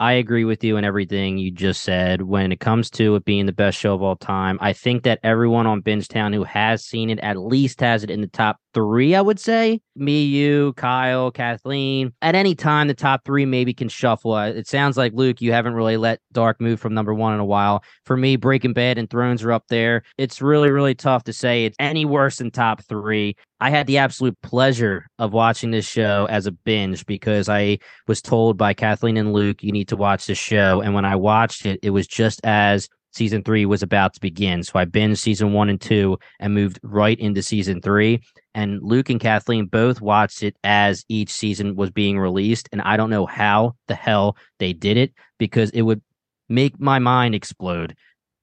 I 0.00 0.14
agree 0.14 0.44
with 0.44 0.64
you 0.64 0.78
and 0.78 0.86
everything 0.86 1.36
you 1.36 1.50
just 1.50 1.82
said. 1.82 2.22
When 2.22 2.52
it 2.52 2.60
comes 2.60 2.88
to 2.92 3.16
it 3.16 3.26
being 3.26 3.44
the 3.44 3.52
best 3.52 3.78
show 3.78 3.94
of 3.94 4.02
all 4.02 4.16
time, 4.16 4.56
I 4.60 4.72
think 4.72 5.02
that 5.02 5.20
everyone 5.22 5.66
on 5.66 5.82
Bingetown 5.82 6.32
who 6.34 6.42
has 6.44 6.86
seen 6.86 7.10
it 7.10 7.18
at 7.20 7.36
least 7.36 7.80
has 7.80 8.02
it 8.02 8.10
in 8.10 8.22
the 8.22 8.26
top 8.26 8.56
three, 8.74 9.14
I 9.14 9.20
would 9.20 9.38
say. 9.38 9.80
Me, 9.96 10.22
you, 10.22 10.72
Kyle, 10.74 11.30
Kathleen. 11.30 12.12
At 12.22 12.34
any 12.34 12.54
time, 12.54 12.88
the 12.88 12.94
top 12.94 13.24
three 13.24 13.44
maybe 13.44 13.74
can 13.74 13.88
shuffle. 13.88 14.32
Uh, 14.32 14.48
it 14.48 14.66
sounds 14.66 14.96
like, 14.96 15.12
Luke, 15.14 15.40
you 15.40 15.52
haven't 15.52 15.74
really 15.74 15.96
let 15.96 16.20
Dark 16.32 16.60
move 16.60 16.80
from 16.80 16.94
number 16.94 17.14
one 17.14 17.34
in 17.34 17.40
a 17.40 17.44
while. 17.44 17.82
For 18.04 18.16
me, 18.16 18.36
Breaking 18.36 18.72
Bad 18.72 18.98
and 18.98 19.08
Thrones 19.08 19.42
are 19.42 19.52
up 19.52 19.64
there. 19.68 20.02
It's 20.18 20.40
really, 20.40 20.70
really 20.70 20.94
tough 20.94 21.24
to 21.24 21.32
say 21.32 21.64
it's 21.64 21.76
any 21.78 22.04
worse 22.04 22.38
than 22.38 22.50
top 22.50 22.82
three. 22.84 23.36
I 23.60 23.68
had 23.70 23.86
the 23.86 23.98
absolute 23.98 24.40
pleasure 24.42 25.06
of 25.18 25.34
watching 25.34 25.70
this 25.70 25.86
show 25.86 26.26
as 26.30 26.46
a 26.46 26.52
binge 26.52 27.04
because 27.04 27.48
I 27.48 27.78
was 28.06 28.22
told 28.22 28.56
by 28.56 28.72
Kathleen 28.72 29.18
and 29.18 29.34
Luke, 29.34 29.62
you 29.62 29.70
need 29.70 29.88
to 29.88 29.96
watch 29.96 30.26
this 30.26 30.38
show. 30.38 30.80
And 30.80 30.94
when 30.94 31.04
I 31.04 31.16
watched 31.16 31.66
it, 31.66 31.78
it 31.82 31.90
was 31.90 32.06
just 32.06 32.40
as 32.42 32.88
season 33.12 33.42
three 33.42 33.66
was 33.66 33.82
about 33.82 34.14
to 34.14 34.20
begin. 34.20 34.62
So 34.62 34.78
I 34.78 34.84
binged 34.84 35.18
season 35.18 35.52
one 35.52 35.68
and 35.68 35.80
two 35.80 36.18
and 36.38 36.54
moved 36.54 36.78
right 36.82 37.18
into 37.18 37.42
season 37.42 37.80
three. 37.80 38.22
And 38.54 38.82
Luke 38.82 39.10
and 39.10 39.20
Kathleen 39.20 39.66
both 39.66 40.00
watched 40.00 40.42
it 40.42 40.56
as 40.64 41.04
each 41.08 41.30
season 41.30 41.76
was 41.76 41.90
being 41.90 42.18
released. 42.18 42.68
And 42.72 42.82
I 42.82 42.96
don't 42.96 43.10
know 43.10 43.26
how 43.26 43.74
the 43.88 43.94
hell 43.94 44.36
they 44.58 44.72
did 44.72 44.96
it 44.96 45.12
because 45.38 45.70
it 45.70 45.82
would 45.82 46.02
make 46.48 46.80
my 46.80 46.98
mind 46.98 47.34
explode 47.34 47.96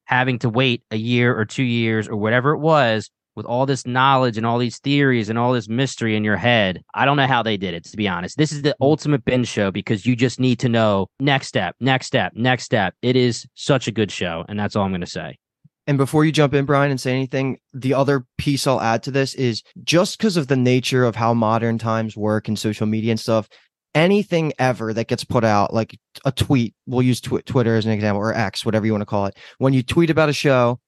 having 0.05 0.39
to 0.39 0.49
wait 0.49 0.83
a 0.91 0.95
year 0.95 1.37
or 1.37 1.43
two 1.43 1.63
years 1.63 2.07
or 2.07 2.15
whatever 2.15 2.51
it 2.51 2.59
was 2.59 3.09
with 3.37 3.45
all 3.45 3.65
this 3.65 3.85
knowledge 3.85 4.35
and 4.35 4.45
all 4.45 4.57
these 4.57 4.79
theories 4.79 5.29
and 5.29 5.37
all 5.39 5.53
this 5.53 5.69
mystery 5.69 6.17
in 6.17 6.23
your 6.23 6.35
head. 6.35 6.83
I 6.95 7.05
don't 7.05 7.15
know 7.15 7.27
how 7.27 7.43
they 7.43 7.55
did 7.55 7.73
it, 7.73 7.85
to 7.85 7.95
be 7.95 8.07
honest. 8.07 8.37
This 8.37 8.51
is 8.51 8.63
the 8.63 8.71
mm. 8.71 8.75
ultimate 8.81 9.23
binge 9.23 9.47
show 9.47 9.71
because 9.71 10.05
you 10.05 10.15
just 10.15 10.39
need 10.39 10.59
to 10.59 10.67
know 10.67 11.07
next 11.19 11.47
step, 11.47 11.75
next 11.79 12.07
step, 12.07 12.33
next 12.35 12.63
step. 12.63 12.95
It 13.01 13.15
is 13.15 13.47
such 13.53 13.87
a 13.87 13.91
good 13.91 14.11
show. 14.11 14.43
And 14.49 14.59
that's 14.59 14.75
all 14.75 14.83
I'm 14.83 14.91
going 14.91 15.01
to 15.01 15.07
say. 15.07 15.37
And 15.85 15.97
before 15.97 16.25
you 16.25 16.33
jump 16.33 16.53
in, 16.53 16.65
Brian, 16.65 16.91
and 16.91 16.99
say 16.99 17.13
anything, 17.13 17.59
the 17.73 17.93
other 17.93 18.25
piece 18.37 18.67
I'll 18.67 18.81
add 18.81 19.03
to 19.03 19.11
this 19.11 19.33
is 19.35 19.63
just 19.85 20.17
because 20.17 20.35
of 20.35 20.47
the 20.47 20.57
nature 20.57 21.05
of 21.05 21.15
how 21.15 21.33
modern 21.33 21.77
times 21.77 22.17
work 22.17 22.49
and 22.49 22.59
social 22.59 22.87
media 22.87 23.11
and 23.11 23.19
stuff, 23.19 23.47
anything 23.95 24.51
ever 24.59 24.93
that 24.93 25.07
gets 25.07 25.23
put 25.23 25.45
out, 25.45 25.73
like 25.73 25.97
a 26.25 26.31
tweet, 26.31 26.75
we'll 26.87 27.03
use 27.03 27.21
tw- 27.21 27.45
Twitter 27.45 27.77
as 27.77 27.85
an 27.85 27.91
example, 27.91 28.21
or 28.21 28.33
X, 28.33 28.65
whatever 28.65 28.85
you 28.85 28.91
want 28.91 29.01
to 29.03 29.05
call 29.05 29.27
it. 29.27 29.37
When 29.59 29.71
you 29.71 29.81
tweet 29.81 30.09
about 30.09 30.27
a 30.27 30.33
show, 30.33 30.79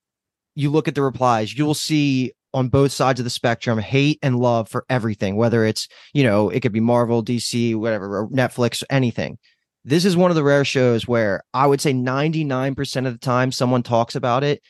you 0.55 0.69
look 0.69 0.89
at 0.89 0.95
the 0.95 1.01
replies, 1.01 1.57
you'll 1.57 1.73
see 1.73 2.33
on 2.53 2.69
both 2.69 2.91
sides 2.91 3.19
of 3.19 3.23
the 3.23 3.29
spectrum 3.29 3.79
hate 3.79 4.19
and 4.21 4.39
love 4.39 4.67
for 4.69 4.85
everything 4.89 5.35
whether 5.35 5.65
it's 5.65 5.87
you 6.13 6.23
know 6.23 6.49
it 6.49 6.61
could 6.61 6.71
be 6.71 6.79
marvel 6.79 7.23
dc 7.23 7.75
whatever 7.75 8.27
netflix 8.27 8.83
anything. 8.89 9.37
This 9.85 10.03
is 10.03 10.17
one 10.17 10.29
of 10.29 10.35
the 10.35 10.43
rare 10.43 10.65
shows 10.65 11.07
where 11.07 11.43
i 11.53 11.65
would 11.65 11.81
say 11.81 11.93
99% 11.93 13.07
of 13.07 13.13
the 13.13 13.19
time 13.19 13.51
someone 13.51 13.83
talks 13.83 14.15
about 14.15 14.43
it 14.43 14.61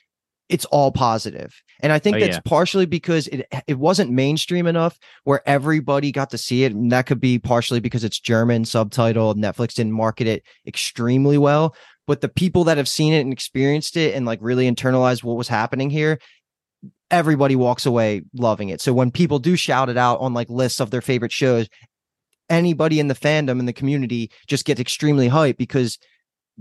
it's 0.50 0.66
all 0.66 0.92
positive. 0.92 1.62
And 1.82 1.92
i 1.94 2.00
think 2.00 2.18
oh, 2.18 2.20
that's 2.20 2.38
yeah. 2.38 2.42
partially 2.44 2.86
because 2.86 3.28
it 3.28 3.48
it 3.68 3.80
wasn't 3.80 4.12
mainstream 4.12 4.68
enough 4.68 4.98
where 5.24 5.48
everybody 5.48 6.12
got 6.12 6.32
to 6.32 6.38
see 6.38 6.64
it 6.64 6.74
and 6.74 6.92
that 6.92 7.06
could 7.06 7.22
be 7.22 7.40
partially 7.40 7.80
because 7.80 8.04
it's 8.04 8.20
german 8.20 8.64
subtitled 8.64 9.36
netflix 9.36 9.76
didn't 9.76 9.94
market 9.94 10.28
it 10.28 10.44
extremely 10.68 11.38
well. 11.38 11.76
But 12.08 12.22
the 12.22 12.30
people 12.30 12.64
that 12.64 12.78
have 12.78 12.88
seen 12.88 13.14
it 13.14 13.20
and 13.20 13.32
experienced 13.32 13.96
it 13.96 14.16
and 14.16 14.26
like 14.26 14.40
really 14.42 14.70
internalized 14.70 15.24
what 15.24 15.38
was 15.38 15.48
happening 15.48 15.92
here 15.92 16.18
everybody 17.12 17.56
walks 17.56 17.86
away 17.86 18.22
loving 18.34 18.70
it. 18.70 18.82
So 18.82 18.94
when 18.94 19.12
people 19.12 19.40
do 19.40 19.56
shout 19.56 19.90
it 19.90 19.98
out 19.98 20.20
on 20.20 20.34
like 20.34 20.50
lists 20.50 20.80
of 20.80 20.92
their 20.92 21.02
favorite 21.02 21.32
shows, 21.32 21.68
anybody 22.50 23.00
in 23.00 23.08
the 23.08 23.16
fandom 23.16 23.60
in 23.60 23.66
the 23.66 23.74
community 23.74 24.32
just 24.48 24.66
gets 24.66 24.80
extremely 24.80 25.30
hyped 25.30 25.58
because 25.58 25.98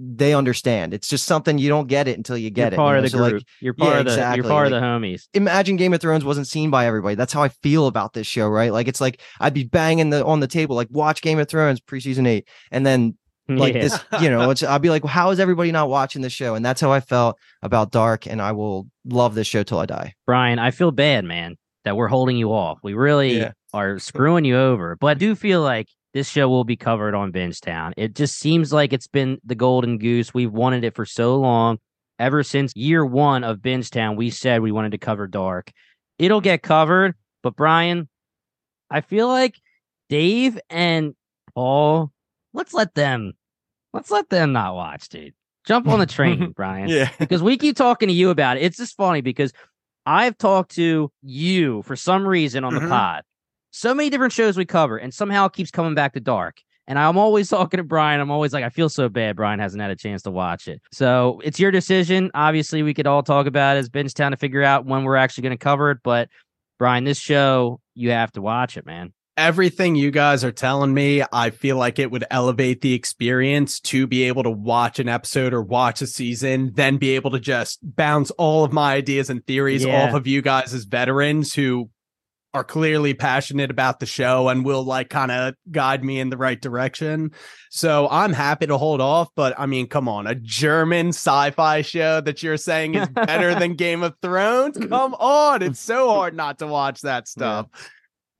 they 0.00 0.32
understand. 0.32 0.94
It's 0.94 1.08
just 1.08 1.26
something 1.26 1.58
you 1.58 1.68
don't 1.68 1.88
get 1.88 2.06
it 2.06 2.16
until 2.16 2.38
you 2.38 2.50
get 2.50 2.72
you're 2.72 2.76
part 2.78 2.96
it. 2.96 2.98
Of 2.98 3.04
the 3.04 3.10
so 3.10 3.18
group. 3.18 3.32
Like, 3.32 3.42
you're 3.60 3.74
part 3.74 3.92
yeah, 3.94 3.98
of 3.98 4.04
the 4.04 4.12
exactly. 4.12 4.36
you're 4.36 4.50
part 4.50 4.70
like, 4.70 4.76
of 4.76 4.80
the 4.80 4.86
homies. 4.86 5.28
Imagine 5.34 5.76
Game 5.76 5.92
of 5.92 6.00
Thrones 6.00 6.24
wasn't 6.24 6.46
seen 6.46 6.70
by 6.70 6.86
everybody. 6.86 7.16
That's 7.16 7.32
how 7.32 7.42
I 7.42 7.48
feel 7.48 7.88
about 7.88 8.12
this 8.12 8.26
show, 8.26 8.48
right? 8.48 8.72
Like 8.72 8.86
it's 8.86 9.00
like 9.00 9.20
I'd 9.40 9.54
be 9.54 9.64
banging 9.64 10.10
the 10.10 10.24
on 10.24 10.38
the 10.38 10.46
table, 10.46 10.76
like 10.76 10.88
watch 10.90 11.20
Game 11.20 11.40
of 11.40 11.48
Thrones 11.48 11.80
preseason 11.80 12.28
eight, 12.28 12.48
and 12.70 12.86
then 12.86 13.17
like 13.58 13.74
yeah. 13.74 13.80
this 13.80 13.98
you 14.20 14.28
know 14.28 14.50
it's 14.50 14.62
i'll 14.62 14.78
be 14.78 14.90
like 14.90 15.02
well, 15.02 15.12
how 15.12 15.30
is 15.30 15.40
everybody 15.40 15.72
not 15.72 15.88
watching 15.88 16.22
the 16.22 16.30
show 16.30 16.54
and 16.54 16.64
that's 16.64 16.80
how 16.80 16.92
i 16.92 17.00
felt 17.00 17.36
about 17.62 17.90
dark 17.90 18.26
and 18.26 18.42
i 18.42 18.52
will 18.52 18.86
love 19.06 19.34
this 19.34 19.46
show 19.46 19.62
till 19.62 19.78
i 19.78 19.86
die 19.86 20.14
brian 20.26 20.58
i 20.58 20.70
feel 20.70 20.90
bad 20.90 21.24
man 21.24 21.56
that 21.84 21.96
we're 21.96 22.08
holding 22.08 22.36
you 22.36 22.52
off 22.52 22.78
we 22.82 22.92
really 22.92 23.38
yeah. 23.38 23.52
are 23.72 23.98
screwing 23.98 24.44
you 24.44 24.56
over 24.56 24.96
but 24.96 25.06
i 25.06 25.14
do 25.14 25.34
feel 25.34 25.62
like 25.62 25.88
this 26.14 26.28
show 26.28 26.48
will 26.48 26.64
be 26.64 26.76
covered 26.76 27.14
on 27.14 27.32
Bingetown. 27.32 27.92
It 27.96 28.14
just 28.14 28.38
seems 28.38 28.72
like 28.72 28.92
it's 28.92 29.06
been 29.06 29.38
the 29.44 29.54
golden 29.54 29.98
goose. 29.98 30.32
We've 30.32 30.52
wanted 30.52 30.84
it 30.84 30.94
for 30.94 31.04
so 31.04 31.36
long. 31.36 31.78
Ever 32.18 32.42
since 32.42 32.74
year 32.74 33.04
one 33.04 33.44
of 33.44 33.58
Bingetown, 33.58 34.16
we 34.16 34.30
said 34.30 34.60
we 34.60 34.72
wanted 34.72 34.92
to 34.92 34.98
cover 34.98 35.26
Dark. 35.26 35.70
It'll 36.18 36.40
get 36.40 36.62
covered, 36.62 37.14
but 37.42 37.54
Brian, 37.54 38.08
I 38.90 39.02
feel 39.02 39.28
like 39.28 39.54
Dave 40.08 40.58
and 40.68 41.14
Paul, 41.54 42.10
let's 42.52 42.74
let 42.74 42.94
them 42.94 43.34
Let's 43.92 44.10
let 44.10 44.28
them 44.28 44.52
not 44.52 44.74
watch, 44.74 45.08
dude. 45.08 45.34
Jump 45.64 45.88
on 45.88 45.98
the 45.98 46.06
train, 46.06 46.52
Brian. 46.52 46.88
Yeah. 46.88 47.10
Because 47.18 47.42
we 47.42 47.56
keep 47.56 47.76
talking 47.76 48.08
to 48.08 48.14
you 48.14 48.30
about 48.30 48.56
it. 48.56 48.62
It's 48.62 48.76
just 48.76 48.96
funny 48.96 49.20
because 49.20 49.52
I've 50.06 50.36
talked 50.38 50.72
to 50.72 51.10
you 51.22 51.82
for 51.82 51.96
some 51.96 52.26
reason 52.26 52.64
on 52.64 52.72
mm-hmm. 52.72 52.84
the 52.84 52.90
pod. 52.90 53.22
So 53.70 53.94
many 53.94 54.10
different 54.10 54.32
shows 54.32 54.56
we 54.56 54.64
cover, 54.64 54.96
and 54.96 55.12
somehow 55.12 55.46
it 55.46 55.52
keeps 55.52 55.70
coming 55.70 55.94
back 55.94 56.14
to 56.14 56.20
dark. 56.20 56.62
And 56.86 56.98
I'm 56.98 57.18
always 57.18 57.48
talking 57.50 57.78
to 57.78 57.84
Brian. 57.84 58.20
I'm 58.20 58.30
always 58.30 58.52
like, 58.52 58.64
I 58.64 58.70
feel 58.70 58.88
so 58.88 59.08
bad. 59.08 59.36
Brian 59.36 59.58
hasn't 59.58 59.80
had 59.80 59.90
a 59.90 59.96
chance 59.96 60.22
to 60.22 60.30
watch 60.30 60.68
it. 60.68 60.80
So 60.92 61.40
it's 61.44 61.60
your 61.60 61.70
decision. 61.70 62.30
Obviously, 62.34 62.82
we 62.82 62.94
could 62.94 63.06
all 63.06 63.22
talk 63.22 63.46
about 63.46 63.76
it 63.76 63.80
as 63.80 63.90
Bingetown 63.90 64.30
to 64.30 64.36
figure 64.36 64.62
out 64.62 64.86
when 64.86 65.04
we're 65.04 65.16
actually 65.16 65.42
going 65.42 65.58
to 65.58 65.62
cover 65.62 65.90
it. 65.90 65.98
But 66.02 66.28
Brian, 66.78 67.04
this 67.04 67.18
show, 67.18 67.80
you 67.94 68.10
have 68.10 68.32
to 68.32 68.42
watch 68.42 68.76
it, 68.76 68.86
man 68.86 69.12
everything 69.38 69.94
you 69.94 70.10
guys 70.10 70.44
are 70.44 70.52
telling 70.52 70.92
me, 70.92 71.22
I 71.32 71.50
feel 71.50 71.76
like 71.76 71.98
it 71.98 72.10
would 72.10 72.24
elevate 72.30 72.80
the 72.80 72.92
experience 72.92 73.80
to 73.80 74.06
be 74.06 74.24
able 74.24 74.42
to 74.42 74.50
watch 74.50 74.98
an 74.98 75.08
episode 75.08 75.54
or 75.54 75.62
watch 75.62 76.02
a 76.02 76.06
season, 76.06 76.72
then 76.74 76.98
be 76.98 77.10
able 77.10 77.30
to 77.30 77.40
just 77.40 77.78
bounce 77.82 78.30
all 78.32 78.64
of 78.64 78.72
my 78.72 78.94
ideas 78.94 79.30
and 79.30 79.46
theories 79.46 79.84
yeah. 79.84 80.08
off 80.08 80.14
of 80.14 80.26
you 80.26 80.42
guys 80.42 80.74
as 80.74 80.84
veterans 80.84 81.54
who 81.54 81.88
are 82.54 82.64
clearly 82.64 83.14
passionate 83.14 83.70
about 83.70 84.00
the 84.00 84.06
show 84.06 84.48
and 84.48 84.64
will 84.64 84.82
like 84.82 85.10
kind 85.10 85.30
of 85.30 85.54
guide 85.70 86.02
me 86.02 86.18
in 86.18 86.30
the 86.30 86.36
right 86.36 86.60
direction. 86.60 87.30
So 87.70 88.08
I'm 88.10 88.32
happy 88.32 88.66
to 88.66 88.78
hold 88.78 89.00
off. 89.00 89.28
But 89.36 89.54
I 89.58 89.66
mean, 89.66 89.86
come 89.86 90.08
on, 90.08 90.26
a 90.26 90.34
German 90.34 91.08
sci 91.08 91.50
fi 91.50 91.82
show 91.82 92.20
that 92.22 92.42
you're 92.42 92.56
saying 92.56 92.94
is 92.94 93.08
better 93.08 93.54
than 93.58 93.74
Game 93.74 94.02
of 94.02 94.14
Thrones? 94.22 94.78
Come 94.78 95.14
on. 95.14 95.62
It's 95.62 95.80
so 95.80 96.08
hard 96.08 96.34
not 96.34 96.58
to 96.58 96.66
watch 96.66 97.02
that 97.02 97.28
stuff. 97.28 97.68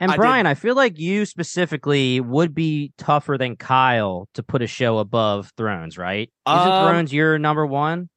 And 0.00 0.10
I 0.10 0.14
did- 0.14 0.20
Brian, 0.20 0.46
I 0.46 0.54
feel 0.54 0.74
like 0.76 0.98
you 0.98 1.24
specifically 1.26 2.20
would 2.20 2.54
be 2.54 2.92
tougher 2.98 3.36
than 3.36 3.56
Kyle 3.56 4.28
to 4.34 4.42
put 4.42 4.62
a 4.62 4.66
show 4.66 4.98
above 4.98 5.52
Thrones, 5.56 5.98
right? 5.98 6.30
Isn't 6.46 6.58
Um, 6.72 6.88
Thrones 6.88 7.12
your 7.12 7.38
number 7.38 7.66
one? 7.66 8.08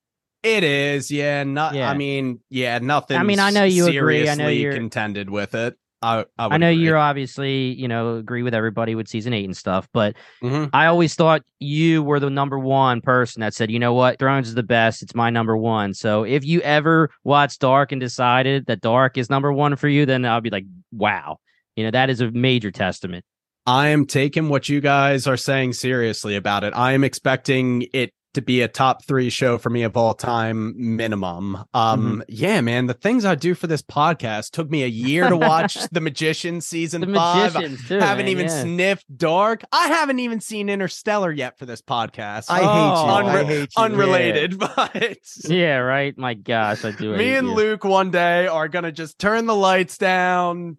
It 0.43 0.63
is, 0.63 1.11
yeah. 1.11 1.43
Not, 1.43 1.75
Yeah. 1.75 1.89
I 1.89 1.93
mean, 1.95 2.39
yeah, 2.49 2.79
nothing. 2.79 3.17
I 3.17 3.23
mean, 3.23 3.39
I 3.39 3.49
know 3.51 3.63
you 3.63 3.87
agree. 3.87 4.21
I 4.29 4.35
know 4.35 4.45
seriously 4.45 4.57
you're- 4.61 4.75
contended 4.75 5.29
with 5.29 5.53
it. 5.55 5.75
I, 6.03 6.21
I, 6.39 6.47
I 6.47 6.57
know 6.57 6.69
agree. 6.69 6.83
you're 6.83 6.97
obviously, 6.97 7.73
you 7.73 7.87
know, 7.87 8.15
agree 8.15 8.41
with 8.41 8.55
everybody 8.55 8.95
with 8.95 9.07
season 9.07 9.33
eight 9.33 9.45
and 9.45 9.55
stuff, 9.55 9.87
but 9.93 10.15
Mhm. 10.41 10.71
I 10.73 10.87
always 10.87 11.13
thought 11.13 11.43
you 11.59 12.01
were 12.01 12.19
the 12.19 12.31
number 12.31 12.57
one 12.57 13.01
person 13.01 13.41
that 13.41 13.53
said, 13.53 13.69
you 13.69 13.77
know 13.77 13.93
what, 13.93 14.17
Thrones 14.17 14.47
is 14.47 14.55
the 14.55 14.63
best. 14.63 15.03
It's 15.03 15.13
my 15.13 15.29
number 15.29 15.55
one. 15.55 15.93
So 15.93 16.23
if 16.23 16.43
you 16.43 16.59
ever 16.61 17.11
watched 17.23 17.59
Dark 17.61 17.91
and 17.91 18.01
decided 18.01 18.65
that 18.65 18.81
Dark 18.81 19.15
is 19.15 19.29
number 19.29 19.53
one 19.53 19.75
for 19.75 19.87
you, 19.87 20.07
then 20.07 20.25
I'll 20.25 20.41
be 20.41 20.49
like, 20.49 20.65
wow. 20.91 21.37
You 21.81 21.87
know, 21.87 21.91
that 21.91 22.09
is 22.11 22.21
a 22.21 22.29
major 22.31 22.69
testament. 22.69 23.25
I 23.65 23.87
am 23.89 24.05
taking 24.05 24.49
what 24.49 24.69
you 24.69 24.81
guys 24.81 25.25
are 25.27 25.37
saying 25.37 25.73
seriously 25.73 26.35
about 26.35 26.63
it. 26.63 26.73
I 26.75 26.93
am 26.93 27.03
expecting 27.03 27.87
it 27.93 28.11
to 28.33 28.41
be 28.41 28.61
a 28.61 28.67
top 28.69 29.03
three 29.05 29.29
show 29.29 29.57
for 29.57 29.69
me 29.69 29.83
of 29.83 29.97
all 29.97 30.13
time 30.13 30.73
minimum. 30.95 31.57
Um, 31.73 32.01
Mm-hmm. 32.01 32.21
yeah, 32.29 32.61
man, 32.61 32.85
the 32.85 32.93
things 32.93 33.25
I 33.25 33.35
do 33.35 33.53
for 33.55 33.67
this 33.67 33.81
podcast 33.81 34.51
took 34.51 34.69
me 34.69 34.83
a 34.83 34.87
year 34.87 35.27
to 35.27 35.35
watch 35.35 35.73
The 35.91 35.99
Magician 35.99 36.61
season 36.61 37.01
The 37.01 37.13
five. 37.13 37.53
magicians, 37.55 37.87
too. 37.89 37.99
haven't 37.99 38.25
man, 38.25 38.31
even 38.31 38.45
yeah. 38.45 38.61
sniffed 38.63 39.17
Dark. 39.17 39.63
I 39.73 39.87
haven't 39.87 40.19
even 40.19 40.39
seen 40.39 40.69
Interstellar 40.69 41.31
yet 41.31 41.59
for 41.59 41.65
this 41.65 41.81
podcast. 41.81 42.45
I 42.49 42.59
hate 42.59 42.65
Oh, 42.67 43.19
you. 43.19 43.27
I 43.27 43.43
hate 43.43 43.69
you. 43.77 43.83
unrelated, 43.83 44.57
but 44.77 45.17
Yeah, 45.45 45.77
right. 45.79 46.17
My 46.17 46.33
gosh, 46.33 46.85
I 46.85 46.91
do. 46.91 47.15
me 47.17 47.35
and 47.35 47.47
you. 47.49 47.53
Luke 47.53 47.83
one 47.83 48.11
day 48.11 48.47
are 48.47 48.69
gonna 48.69 48.93
just 48.93 49.19
turn 49.19 49.45
the 49.45 49.55
lights 49.55 49.97
down, 49.97 50.77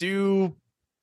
do 0.00 0.56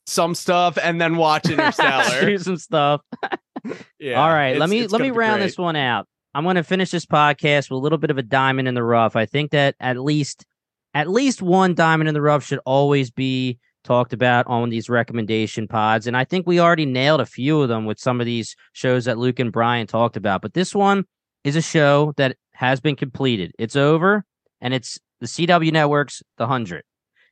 some 0.08 0.36
stuff, 0.36 0.78
and 0.82 1.00
then 1.00 1.16
watch 1.16 1.46
Interstellar. 1.50 2.26
do 2.26 2.38
some 2.38 2.58
stuff. 2.58 3.02
yeah. 4.00 4.22
All 4.22 4.30
right, 4.30 4.58
let 4.58 4.70
me 4.70 4.88
let 4.88 5.02
me 5.02 5.12
round 5.12 5.40
great. 5.40 5.46
this 5.46 5.58
one 5.58 5.78
out. 5.78 6.08
I'm 6.34 6.44
going 6.44 6.56
to 6.58 6.64
finish 6.64 6.92
this 6.92 7.06
podcast 7.06 7.70
with 7.70 7.78
a 7.78 7.82
little 7.82 7.98
bit 7.98 8.12
of 8.12 8.18
a 8.18 8.24
diamond 8.24 8.68
in 8.68 8.74
the 8.76 8.84
rough. 8.84 9.16
I 9.16 9.26
think 9.26 9.52
that 9.52 9.76
at 9.80 9.98
least 9.98 10.46
at 10.94 11.10
least 11.10 11.42
one 11.42 11.74
diamond 11.74 12.08
in 12.10 12.14
the 12.14 12.22
rough 12.22 12.44
should 12.44 12.60
always 12.66 13.12
be 13.12 13.60
talked 13.84 14.12
about 14.12 14.46
on 14.48 14.70
these 14.70 14.90
recommendation 14.90 15.68
pods, 15.68 16.08
and 16.08 16.18
I 16.18 16.26
think 16.26 16.46
we 16.46 16.60
already 16.60 16.86
nailed 16.86 17.22
a 17.22 17.26
few 17.26 17.62
of 17.62 17.70
them 17.70 17.86
with 17.86 18.00
some 18.00 18.20
of 18.20 18.26
these 18.26 18.56
shows 18.74 19.06
that 19.06 19.18
Luke 19.18 19.40
and 19.40 19.52
Brian 19.52 19.88
talked 19.88 20.18
about. 20.18 20.42
But 20.42 20.54
this 20.54 20.76
one 20.76 21.06
is 21.44 21.56
a 21.56 21.62
show 21.62 22.14
that 22.18 22.36
has 22.52 22.80
been 22.80 22.96
completed. 22.96 23.54
It's 23.58 23.76
over, 23.76 24.26
and 24.60 24.74
it's 24.74 25.00
the 25.22 25.28
CW 25.28 25.72
Network's 25.72 26.22
The 26.38 26.48
Hundred. 26.48 26.84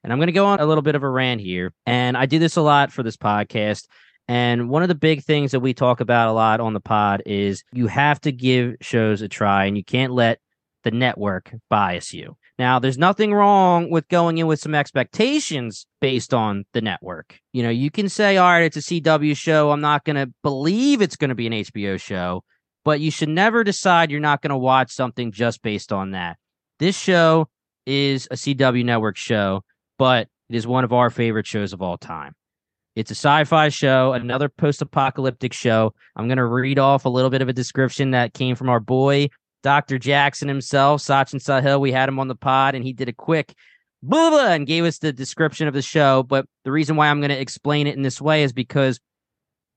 And 0.05 0.13
I'm 0.13 0.19
going 0.19 0.27
to 0.27 0.33
go 0.33 0.45
on 0.45 0.59
a 0.59 0.67
little 0.67 0.83
bit 0.83 0.93
of 0.93 1.01
a 1.01 1.09
rant 1.09 1.41
here, 1.41 1.73
and 1.87 2.15
I 2.15 2.27
do 2.27 2.37
this 2.37 2.57
a 2.57 2.61
lot 2.61 2.91
for 2.91 3.01
this 3.01 3.17
podcast. 3.17 3.87
And 4.27 4.69
one 4.69 4.83
of 4.83 4.87
the 4.87 4.93
big 4.93 5.23
things 5.23 5.49
that 5.49 5.61
we 5.61 5.73
talk 5.73 5.99
about 5.99 6.29
a 6.29 6.31
lot 6.31 6.59
on 6.59 6.73
the 6.73 6.79
pod 6.79 7.23
is 7.25 7.63
you 7.73 7.87
have 7.87 8.21
to 8.21 8.31
give 8.31 8.75
shows 8.81 9.23
a 9.23 9.27
try 9.27 9.65
and 9.65 9.75
you 9.75 9.83
can't 9.83 10.13
let 10.13 10.37
the 10.83 10.91
network 10.91 11.51
bias 11.71 12.13
you. 12.13 12.37
Now, 12.59 12.77
there's 12.77 12.99
nothing 12.99 13.33
wrong 13.33 13.89
with 13.89 14.07
going 14.07 14.37
in 14.37 14.45
with 14.45 14.59
some 14.59 14.75
expectations 14.75 15.87
based 15.99 16.35
on 16.35 16.65
the 16.73 16.81
network. 16.81 17.39
You 17.51 17.63
know, 17.63 17.71
you 17.71 17.89
can 17.89 18.07
say, 18.07 18.37
all 18.37 18.51
right, 18.51 18.63
it's 18.63 18.77
a 18.77 19.01
CW 19.01 19.35
show. 19.35 19.71
I'm 19.71 19.81
not 19.81 20.05
going 20.05 20.17
to 20.17 20.31
believe 20.43 21.01
it's 21.01 21.15
going 21.15 21.29
to 21.29 21.35
be 21.35 21.47
an 21.47 21.53
HBO 21.53 21.99
show, 21.99 22.43
but 22.83 22.99
you 22.99 23.09
should 23.09 23.29
never 23.29 23.63
decide 23.63 24.11
you're 24.11 24.19
not 24.19 24.43
going 24.43 24.51
to 24.51 24.57
watch 24.57 24.91
something 24.91 25.31
just 25.31 25.63
based 25.63 25.91
on 25.91 26.11
that. 26.11 26.37
This 26.77 26.95
show 26.95 27.49
is 27.87 28.27
a 28.29 28.35
CW 28.35 28.85
network 28.85 29.17
show, 29.17 29.63
but 29.97 30.27
it 30.49 30.55
is 30.55 30.67
one 30.67 30.83
of 30.83 30.93
our 30.93 31.09
favorite 31.09 31.47
shows 31.47 31.73
of 31.73 31.81
all 31.81 31.97
time. 31.97 32.33
It's 32.95 33.11
a 33.11 33.15
sci-fi 33.15 33.69
show, 33.69 34.13
another 34.13 34.47
post-apocalyptic 34.47 35.51
show. 35.51 35.93
I'm 36.15 36.27
going 36.27 36.37
to 36.37 36.45
read 36.45 36.79
off 36.79 37.05
a 37.05 37.09
little 37.09 37.29
bit 37.29 37.41
of 37.41 37.49
a 37.49 37.53
description 37.53 38.11
that 38.11 38.33
came 38.33 38.55
from 38.55 38.69
our 38.69 38.79
boy 38.79 39.29
Dr. 39.63 39.97
Jackson 39.97 40.47
himself, 40.47 41.01
Sachin 41.01 41.41
Sahel. 41.41 41.81
We 41.81 41.91
had 41.91 42.07
him 42.07 42.19
on 42.19 42.27
the 42.27 42.35
pod, 42.35 42.75
and 42.75 42.85
he 42.85 42.93
did 42.93 43.09
a 43.09 43.13
quick 43.13 43.55
blah, 44.03 44.29
blah 44.29 44.51
and 44.51 44.67
gave 44.67 44.85
us 44.85 44.99
the 44.99 45.11
description 45.11 45.67
of 45.67 45.73
the 45.73 45.81
show. 45.81 46.23
But 46.23 46.45
the 46.63 46.71
reason 46.71 46.95
why 46.95 47.07
I'm 47.07 47.19
going 47.19 47.29
to 47.29 47.39
explain 47.39 47.87
it 47.87 47.95
in 47.95 48.03
this 48.03 48.21
way 48.21 48.43
is 48.43 48.53
because 48.53 48.99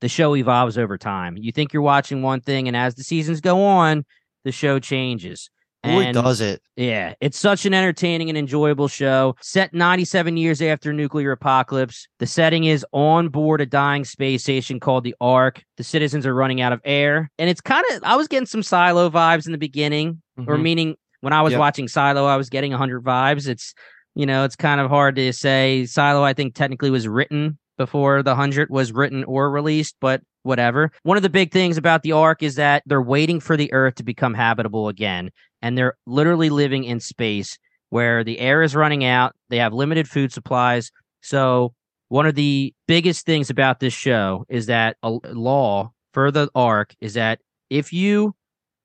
the 0.01 0.09
show 0.09 0.37
evolves 0.37 0.79
over 0.79 0.99
time. 0.99 1.37
You 1.37 1.53
think 1.53 1.73
you're 1.73 1.83
watching 1.83 2.23
one 2.23 2.41
thing, 2.41 2.69
and 2.69 2.77
as 2.77 2.95
the 2.95 3.03
seasons 3.03 3.41
go 3.41 3.65
on, 3.65 4.05
the 4.45 4.53
show 4.53 4.79
changes. 4.79 5.51
Boy, 5.85 6.13
does 6.13 6.41
it. 6.41 6.61
yeah, 6.77 7.15
it's 7.21 7.39
such 7.39 7.65
an 7.65 7.73
entertaining 7.73 8.29
and 8.29 8.37
enjoyable 8.37 8.89
show. 8.89 9.37
Set 9.41 9.73
97 9.73 10.37
years 10.37 10.61
after 10.61 10.93
nuclear 10.93 11.33
apocalypse. 11.33 12.09
The 12.19 12.27
setting 12.27 12.65
is 12.65 12.85
on 12.93 13.29
board 13.29 13.61
a 13.61 13.67
dying 13.67 14.05
space 14.05 14.43
station 14.43 14.81
called 14.81 15.05
the 15.05 15.15
Ark. 15.21 15.63
The 15.77 15.85
citizens 15.85 16.27
are 16.27 16.35
running 16.35 16.61
out 16.61 16.73
of 16.73 16.81
air. 16.85 17.31
And 17.39 17.49
it's 17.49 17.61
kind 17.61 17.85
of 17.93 18.03
I 18.05 18.17
was 18.17 18.29
getting 18.29 18.47
some 18.47 18.63
Silo 18.63 19.09
vibes 19.11 19.47
in 19.47 19.53
the 19.53 19.59
beginning, 19.59 20.21
or 20.47 20.57
Mhm. 20.57 20.63
meaning 20.63 20.97
when 21.21 21.33
I 21.33 21.43
was 21.43 21.53
Yep. 21.53 21.61
watching 21.61 21.89
Silo, 21.89 22.27
I 22.27 22.37
was 22.37 22.49
getting 22.49 22.73
100 22.73 23.05
vibes. 23.05 23.47
It's 23.49 23.75
you 24.15 24.27
know, 24.27 24.43
it's 24.43 24.57
kind 24.57 24.81
of 24.81 24.91
hard 24.91 25.15
to 25.15 25.33
say. 25.33 25.87
Silo 25.87 26.25
I 26.25 26.33
think 26.33 26.57
technically 26.57 26.91
was 26.91 27.07
written 27.07 27.57
before 27.79 28.23
the 28.23 28.33
100 28.33 28.69
was 28.69 28.93
written 28.93 29.25
or 29.25 29.51
released, 29.51 29.97
but 30.01 30.21
whatever. 30.43 30.91
One 31.03 31.17
of 31.17 31.23
the 31.23 31.31
big 31.31 31.53
things 31.53 31.79
about 31.79 32.03
the 32.03 32.13
Ark 32.13 32.43
is 32.43 32.57
that 32.57 32.83
they're 32.85 33.01
waiting 33.01 33.41
for 33.41 33.57
the 33.57 33.73
Earth 33.73 33.95
to 33.97 34.03
become 34.03 34.35
habitable 34.35 34.89
again 34.89 35.31
and 35.63 35.77
they're 35.77 35.97
literally 36.07 36.51
living 36.51 36.85
in 36.85 37.01
space 37.01 37.59
where 37.91 38.23
the 38.23 38.39
air 38.39 38.63
is 38.63 38.77
running 38.77 39.05
out. 39.05 39.35
They 39.49 39.59
have 39.59 39.73
limited 39.73 40.09
food 40.09 40.33
supplies. 40.33 40.91
So, 41.23 41.75
one 42.09 42.27
of 42.27 42.35
the 42.35 42.73
biggest 42.87 43.27
things 43.27 43.51
about 43.51 43.81
this 43.81 43.93
show 43.93 44.47
is 44.49 44.67
that 44.67 44.97
a 45.03 45.11
law 45.11 45.93
for 46.15 46.31
the 46.31 46.49
Ark 46.55 46.95
is 47.01 47.15
that 47.15 47.41
if 47.69 47.93
you 47.93 48.35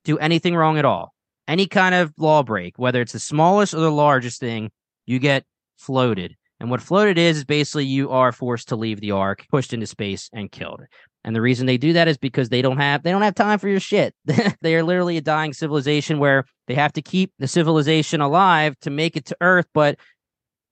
do 0.04 0.18
anything 0.18 0.54
wrong 0.54 0.78
at 0.78 0.84
all, 0.84 1.14
any 1.48 1.66
kind 1.66 1.94
of 1.94 2.12
law 2.18 2.42
break, 2.42 2.78
whether 2.78 3.00
it's 3.00 3.12
the 3.12 3.18
smallest 3.18 3.72
or 3.72 3.80
the 3.80 3.90
largest 3.90 4.40
thing, 4.40 4.70
you 5.06 5.18
get 5.18 5.44
floated. 5.76 6.36
And 6.64 6.70
what 6.70 6.80
floated 6.80 7.18
is, 7.18 7.36
is 7.36 7.44
basically 7.44 7.84
you 7.84 8.08
are 8.08 8.32
forced 8.32 8.68
to 8.68 8.76
leave 8.76 8.98
the 9.02 9.10
ark, 9.10 9.44
pushed 9.50 9.74
into 9.74 9.86
space, 9.86 10.30
and 10.32 10.50
killed. 10.50 10.80
And 11.22 11.36
the 11.36 11.42
reason 11.42 11.66
they 11.66 11.76
do 11.76 11.92
that 11.92 12.08
is 12.08 12.16
because 12.16 12.48
they 12.48 12.62
don't 12.62 12.78
have 12.78 13.02
they 13.02 13.10
don't 13.10 13.20
have 13.20 13.34
time 13.34 13.58
for 13.58 13.68
your 13.68 13.80
shit. 13.80 14.14
they 14.62 14.74
are 14.74 14.82
literally 14.82 15.18
a 15.18 15.20
dying 15.20 15.52
civilization 15.52 16.18
where 16.18 16.46
they 16.66 16.72
have 16.72 16.94
to 16.94 17.02
keep 17.02 17.34
the 17.38 17.46
civilization 17.48 18.22
alive 18.22 18.78
to 18.80 18.88
make 18.88 19.14
it 19.14 19.26
to 19.26 19.36
Earth, 19.42 19.66
but 19.74 19.98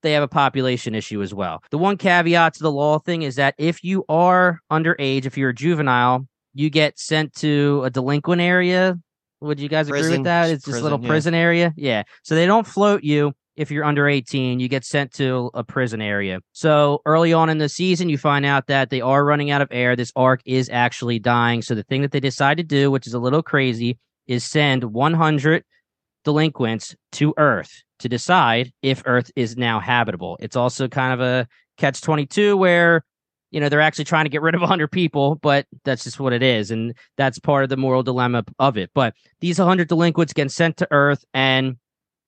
they 0.03 0.13
have 0.13 0.23
a 0.23 0.29
population 0.29 0.95
issue 0.95 1.21
as 1.21 1.35
well. 1.35 1.63
The 1.71 1.77
one 1.77 1.99
caveat 1.99 2.55
to 2.55 2.63
the 2.63 2.73
law 2.73 2.99
thing 2.99 3.21
is 3.21 3.37
that 3.37 3.55
if 3.59 3.85
you 3.85 4.07
are 4.09 4.61
underage, 4.71 5.27
if 5.27 5.37
you're 5.37 5.51
a 5.51 5.55
juvenile, 5.55 6.27
you 6.55 6.71
get 6.71 6.99
sent 6.99 7.35
to 7.35 7.83
a 7.85 7.91
delinquent 7.91 8.41
area. 8.41 8.99
Would 9.43 9.61
you 9.61 9.69
guys 9.69 9.89
agree 9.89 10.09
with 10.09 10.25
that? 10.25 10.49
It's 10.49 10.65
this 10.65 10.73
Prison, 10.73 10.85
little 10.85 11.03
yeah. 11.03 11.09
prison 11.09 11.35
area. 11.35 11.75
Yeah. 11.77 12.05
So 12.23 12.35
they 12.35 12.47
don't 12.47 12.67
float 12.67 13.05
you 13.05 13.35
if 13.57 13.71
you're 13.71 13.85
under 13.85 14.09
18, 14.09 14.61
you 14.61 14.69
get 14.69 14.85
sent 14.85 15.13
to 15.15 15.51
a 15.55 15.63
prison 15.63 16.01
area. 16.01 16.41
So 16.53 17.03
early 17.05 17.33
on 17.33 17.51
in 17.51 17.59
the 17.59 17.69
season, 17.69 18.09
you 18.09 18.19
find 18.19 18.47
out 18.47 18.67
that 18.69 18.91
they 18.91 19.01
are 19.01 19.25
running 19.25 19.51
out 19.51 19.63
of 19.63 19.69
air. 19.71 19.95
This 19.95 20.13
Ark 20.17 20.41
is 20.45 20.71
actually 20.71 21.19
dying. 21.19 21.63
So 21.63 21.75
the 21.75 21.83
thing 21.83 22.03
that 22.03 22.13
they 22.13 22.21
decide 22.21 22.57
to 22.57 22.63
do, 22.63 22.91
which 22.91 23.07
is 23.07 23.15
a 23.15 23.19
little 23.19 23.43
crazy, 23.43 23.99
is 24.27 24.45
send 24.45 24.85
100 24.85 25.65
delinquents 26.25 26.97
to 27.13 27.35
Earth 27.37 27.83
to 27.99 28.09
decide 28.09 28.73
if 28.83 29.03
Earth 29.07 29.31
is 29.37 29.57
now 29.57 29.81
habitable. 29.81 30.39
It's 30.41 30.57
also 30.57 30.89
kind 30.89 31.13
of 31.13 31.21
a 31.21 31.47
catch 31.77 32.01
22 32.01 32.57
where 32.57 33.05
you 33.51 33.61
know 33.61 33.69
they're 33.69 33.81
actually 33.81 34.05
trying 34.05 34.25
to 34.25 34.31
get 34.31 34.43
rid 34.43 34.55
of 34.55 34.61
100 34.61 34.89
people 34.89 35.37
but 35.37 35.67
that's 35.85 36.05
just 36.05 36.21
what 36.21 36.33
it 36.33 36.43
is 36.43 36.71
and 36.71 36.95
that's 37.17 37.39
part 37.39 37.65
of 37.65 37.71
the 37.71 37.77
moral 37.77 38.03
dilemma 38.03 38.45
of 38.59 38.77
it 38.77 38.91
but 38.95 39.15
these 39.41 39.59
100 39.59 39.89
delinquents 39.89 40.33
get 40.33 40.51
sent 40.51 40.77
to 40.77 40.89
earth 40.91 41.25
and 41.33 41.77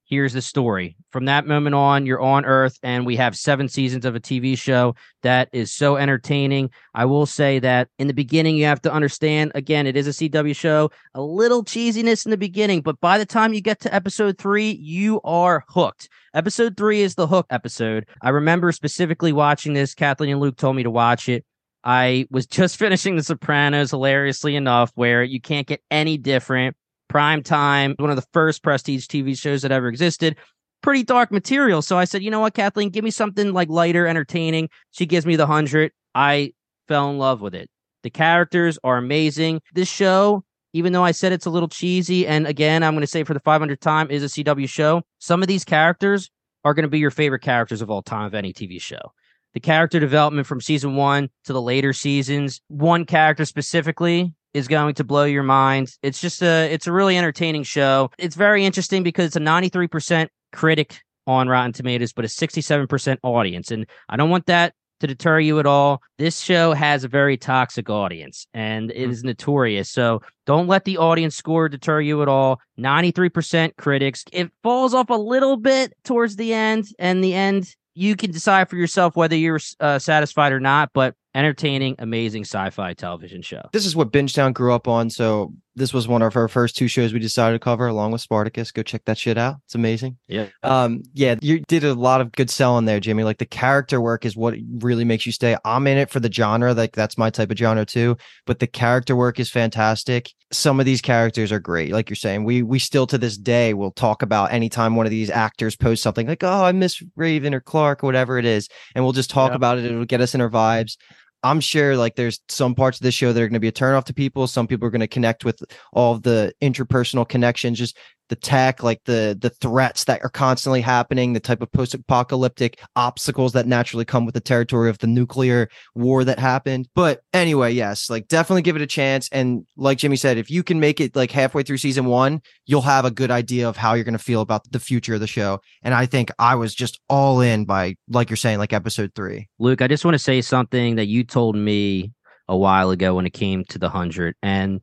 here's 0.05 0.33
the 0.33 0.43
story. 0.43 0.97
From 1.11 1.25
that 1.27 1.47
moment 1.47 1.75
on 1.75 2.07
you're 2.07 2.21
on 2.21 2.45
earth 2.45 2.79
and 2.83 3.07
we 3.07 3.17
have 3.17 3.37
seven 3.37 3.69
seasons 3.69 4.05
of 4.05 4.15
a 4.15 4.21
tv 4.21 4.57
show 4.57 4.95
that 5.23 5.49
is 5.53 5.73
so 5.73 5.97
entertaining. 5.97 6.71
I 6.95 7.05
will 7.05 7.27
say 7.27 7.59
that 7.61 7.89
in 7.99 8.07
the 8.07 8.15
beginning 8.15 8.57
you 8.57 8.67
have 8.67 8.83
to 8.83 8.93
understand 8.93 9.53
again 9.55 9.87
it 9.87 9.97
is 9.97 10.07
a 10.07 10.11
cw 10.11 10.55
show 10.55 10.91
a 11.15 11.23
little 11.23 11.65
cheesiness 11.65 12.25
in 12.25 12.31
the 12.31 12.37
beginning 12.37 12.81
but 12.81 13.01
by 13.01 13.19
the 13.19 13.27
time 13.27 13.55
you 13.55 13.61
get 13.61 13.81
to 13.81 13.95
episode 13.95 14.39
three 14.39 14.71
you 14.71 15.21
are 15.23 15.65
hooked. 15.69 16.09
Episode 16.35 16.77
three 16.77 17.01
is 17.01 17.15
the 17.15 17.27
hook 17.27 17.47
episode. 17.51 18.07
I 18.23 18.31
remember 18.31 18.73
specifically 18.73 19.33
watching 19.33 19.73
this. 19.73 19.95
Kathleen 19.95 20.31
and 20.31 20.41
luke 20.41 20.57
told 20.57 20.77
me 20.77 20.83
to 20.83 20.91
watch 20.91 21.29
it. 21.29 21.45
I 21.85 22.27
was 22.31 22.47
just 22.47 22.77
finishing 22.77 23.17
The 23.17 23.23
Sopranos, 23.23 23.91
hilariously 23.91 24.57
enough, 24.57 24.91
where 24.95 25.23
you 25.23 25.41
can't 25.41 25.67
get 25.67 25.83
any 25.91 26.17
different. 26.17 26.77
Prime 27.09 27.43
time, 27.43 27.95
one 27.99 28.11
of 28.11 28.17
the 28.17 28.27
first 28.33 28.63
prestige 28.63 29.07
TV 29.07 29.39
shows 29.39 29.63
that 29.63 29.73
ever 29.73 29.89
existed. 29.89 30.37
pretty 30.85 31.03
dark 31.03 31.33
material. 31.33 31.81
So 31.81 31.97
I 31.99 32.05
said, 32.05 32.23
you 32.23 32.31
know 32.31 32.41
what, 32.41 32.53
Kathleen, 32.53 32.91
give 32.91 33.05
me 33.05 33.11
something 33.11 33.55
like 33.55 33.71
lighter, 33.71 34.07
entertaining. 34.07 34.69
She 34.91 35.07
gives 35.07 35.25
me 35.25 35.35
the 35.35 35.47
hundred. 35.47 35.93
I 36.15 36.53
fell 36.89 37.09
in 37.09 37.17
love 37.17 37.41
with 37.41 37.55
it. 37.55 37.71
The 38.03 38.11
characters 38.11 38.79
are 38.85 38.99
amazing. 38.99 39.63
This 39.73 39.89
show, 39.89 40.45
even 40.75 40.93
though 40.93 41.03
I 41.03 41.13
said 41.13 41.33
it's 41.33 41.47
a 41.47 41.51
little 41.51 41.71
cheesy, 41.71 42.27
and 42.27 42.47
again, 42.47 42.83
I'm 42.83 42.93
going 42.93 43.01
to 43.01 43.07
say 43.07 43.25
for 43.25 43.33
the 43.33 43.41
500th 43.41 43.81
time, 43.81 44.11
is 44.11 44.23
a 44.23 44.27
CW 44.27 44.69
show. 44.69 45.01
Some 45.21 45.41
of 45.41 45.49
these 45.49 45.65
characters 45.65 46.31
are 46.65 46.75
going 46.75 46.83
to 46.83 46.91
be 46.91 46.99
your 46.99 47.11
favorite 47.11 47.41
characters 47.41 47.81
of 47.81 47.91
all 47.91 48.03
time 48.03 48.27
of 48.27 48.35
any 48.35 48.53
TV 48.53 48.79
show. 48.79 49.13
The 49.55 49.61
character 49.61 49.99
development 50.01 50.47
from 50.47 50.61
season 50.61 50.97
one 50.97 51.31
to 51.45 51.55
the 51.55 51.63
later 51.63 51.95
seasons, 51.95 52.61
one 52.69 53.07
character 53.07 53.47
specifically 53.47 54.35
is 54.55 54.69
going 54.69 54.95
to 54.95 55.05
blow 55.05 55.25
your 55.25 55.43
mind. 55.43 55.93
It's 56.03 56.21
just 56.21 56.43
a 56.43 56.73
it's 56.73 56.87
a 56.87 56.93
really 56.93 57.19
entertaining 57.19 57.65
show. 57.65 58.11
It's 58.19 58.37
very 58.37 58.65
interesting 58.65 59.03
because 59.03 59.27
it's 59.27 59.37
a 59.37 59.41
93% 59.41 60.29
critic 60.53 61.03
on 61.27 61.49
Rotten 61.49 61.73
Tomatoes, 61.73 62.13
but 62.13 62.25
a 62.25 62.29
67% 62.29 63.19
audience. 63.23 63.71
And 63.71 63.87
I 64.09 64.17
don't 64.17 64.31
want 64.31 64.47
that 64.47 64.75
to 65.01 65.07
deter 65.07 65.41
you 65.41 65.59
at 65.59 65.67
all. 65.67 66.01
This 66.19 66.41
show 66.41 66.73
has 66.73 67.05
a 67.05 67.09
very 67.09 67.37
toxic 67.37 67.91
audience 67.91 68.47
and 68.55 68.91
it 68.91 69.11
is 69.11 69.25
notorious. 69.25 69.91
So 69.91 70.23
don't 70.47 70.69
let 70.69 70.85
the 70.85 70.99
audience 70.99 71.37
score 71.37 71.69
deter 71.69 72.01
you 72.01 72.23
at 72.23 72.29
all. 72.29 72.61
93% 72.79 73.77
critics. 73.77 74.25
It 74.33 74.53
falls 74.63 74.95
off 74.95 75.11
a 75.11 75.15
little 75.15 75.57
bit 75.57 75.93
towards 76.05 76.37
the 76.37 76.55
end, 76.55 76.87
and 76.99 77.23
the 77.25 77.35
end, 77.35 77.75
you 77.95 78.17
can 78.17 78.31
decide 78.31 78.69
for 78.69 78.77
yourself 78.77 79.17
whether 79.17 79.37
you're 79.37 79.61
uh, 79.81 79.99
satisfied 79.99 80.53
or 80.53 80.61
not. 80.61 80.91
But 80.93 81.15
entertaining, 81.35 81.97
amazing 81.99 82.43
sci-fi 82.45 82.95
television 82.95 83.43
show. 83.43 83.63
This 83.73 83.87
is 83.87 83.97
what 83.97 84.13
Bingetown 84.13 84.53
grew 84.55 84.73
up 84.73 84.87
on. 84.89 85.11
So 85.11 85.53
this 85.77 85.93
was 85.93 86.07
one 86.07 86.23
of 86.23 86.37
our 86.37 86.47
first 86.47 86.77
two 86.77 86.87
shows 86.87 87.13
we 87.13 87.19
decided 87.19 87.55
to 87.57 87.59
cover 87.59 87.89
along 87.89 88.13
with 88.13 88.21
Spartacus. 88.21 88.71
Go 88.71 88.83
check 88.85 89.05
that 89.07 89.19
shit 89.19 89.37
out. 89.37 89.57
It's 89.67 89.75
amazing. 89.75 90.19
Yeah. 90.29 90.47
Um, 90.63 91.03
yeah, 91.13 91.35
you 91.43 91.61
did 91.67 91.83
a 91.83 91.95
lot 91.95 92.21
of 92.21 92.31
good 92.31 92.49
selling 92.49 92.85
there, 92.85 93.01
Jimmy. 93.01 93.25
Like 93.25 93.39
the 93.39 93.45
character 93.47 94.01
work 94.01 94.25
is 94.25 94.37
what 94.37 94.55
really 94.79 95.05
makes 95.05 95.27
you 95.27 95.33
stay. 95.33 95.57
I'm 95.65 95.89
in 95.89 95.99
it 95.99 96.11
for 96.11 96.21
the 96.21 96.31
genre, 96.33 96.75
like 96.75 96.93
that's 96.93 97.19
my 97.19 97.29
type 97.31 97.51
of 97.51 97.59
genre 97.59 97.85
too. 97.85 98.17
But 98.47 98.61
the 98.61 98.69
character 98.69 99.17
work 99.17 99.41
is 99.41 99.51
fantastic. 99.51 100.31
Some 100.53 100.79
of 100.79 100.87
these 100.87 101.01
characters 101.01 101.51
are 101.51 101.59
great. 101.59 101.91
Like 101.93 102.09
you're 102.09 102.15
saying, 102.17 102.45
we 102.45 102.63
we 102.63 102.79
still 102.79 103.09
to 103.09 103.19
this 103.19 103.37
day 103.37 103.75
will 103.75 103.91
talk 103.91 104.23
about 104.23 104.53
anytime 104.53 104.95
one 104.95 105.07
of 105.07 105.11
these 105.11 105.31
actors 105.31 105.75
posts 105.75 106.05
something 106.05 106.29
like, 106.29 106.45
Oh, 106.45 106.63
I 106.65 106.71
miss 106.71 107.03
Raven 107.17 107.53
or 107.53 107.61
Clarke 107.61 108.05
or 108.05 108.07
whatever 108.07 108.39
it 108.39 108.45
is, 108.45 108.69
and 108.95 109.03
we'll 109.05 109.13
just 109.13 109.31
talk 109.31 109.51
Yeah. 109.51 109.57
about 109.57 109.79
it. 109.79 109.87
It'll 109.87 110.05
get 110.05 110.21
us 110.21 110.37
in 110.37 110.41
our 110.41 110.51
vibes. 110.51 110.97
I'm 111.45 111.61
sure 111.61 111.95
like 111.95 112.17
there's 112.17 112.41
some 112.49 112.75
parts 112.75 112.99
of 112.99 113.05
this 113.05 113.15
show 113.15 113.33
that 113.33 113.41
are 113.41 113.47
going 113.47 113.53
to 113.53 113.61
be 113.61 113.69
a 113.69 113.73
turnoff 113.73 114.05
to 114.05 114.15
people. 114.15 114.47
Some 114.47 114.67
people 114.67 114.89
are 114.89 114.91
going 114.91 115.03
to 115.03 115.07
connect 115.07 115.45
with 115.45 115.63
all 115.93 116.19
the 116.19 116.55
interpersonal 116.63 117.29
connections, 117.29 117.79
just 117.79 117.99
the 118.29 118.37
tech, 118.37 118.83
like 118.83 119.03
the 119.05 119.37
the 119.41 119.51
threats 119.51 120.05
that 120.05 120.23
are 120.23 120.31
constantly 120.31 120.81
happening, 120.81 121.33
the 121.33 121.41
type 121.41 121.63
of 121.63 121.71
post-apocalyptic 121.73 122.81
obstacles 122.97 123.53
that 123.53 123.67
naturally 123.67 124.05
come 124.05 124.25
with 124.25 124.35
the 124.35 124.41
territory 124.41 124.89
of 124.91 124.99
the 124.99 125.07
nuclear 125.07 125.69
war 125.95 126.25
that 126.25 126.39
happened. 126.39 126.89
But 126.95 127.21
anyway, 127.33 127.73
yes, 127.73 128.09
like 128.09 128.29
definitely 128.29 128.63
give 128.63 128.77
it 128.77 128.83
a 128.83 128.87
chance. 128.87 129.29
And 129.31 129.67
like 129.77 129.99
Jimmy 129.99 130.17
said, 130.17 130.39
if 130.39 130.51
you 130.51 130.63
can 130.63 130.81
make 130.81 131.01
it 131.01 131.15
like 131.15 131.31
halfway 131.31 131.63
through 131.63 131.79
season 131.79 132.07
one, 132.07 132.41
you'll 132.67 132.83
have 132.83 133.05
a 133.05 133.11
good 133.11 133.31
idea 133.31 133.69
of 133.69 133.77
how 133.77 133.95
you're 133.95 134.05
going 134.05 134.17
to 134.17 134.19
feel 134.19 134.41
about 134.41 134.71
the 134.71 134.81
future 134.81 135.15
of 135.15 135.21
the 135.21 135.27
show. 135.27 135.61
And 135.83 135.95
I 135.95 136.07
think 136.07 136.31
I 136.39 136.55
was 136.55 136.75
just 136.75 137.01
all 137.09 137.41
in 137.41 137.65
by, 137.65 137.97
like 138.09 138.31
you're 138.31 138.37
saying, 138.37 138.59
like 138.59 138.73
episode 138.73 139.13
three. 139.15 139.49
Luke, 139.59 139.83
I 139.83 139.89
just 139.89 140.05
want 140.05 140.15
to 140.15 140.19
say 140.19 140.41
something 140.41 140.97
that 140.97 141.07
you 141.07 141.25
told 141.25 141.57
me 141.57 142.13
a 142.49 142.57
while 142.57 142.91
ago 142.91 143.15
when 143.15 143.27
it 143.27 143.33
came 143.33 143.65
to 143.67 143.79
the 143.79 143.87
100. 143.87 144.35
And 144.43 144.81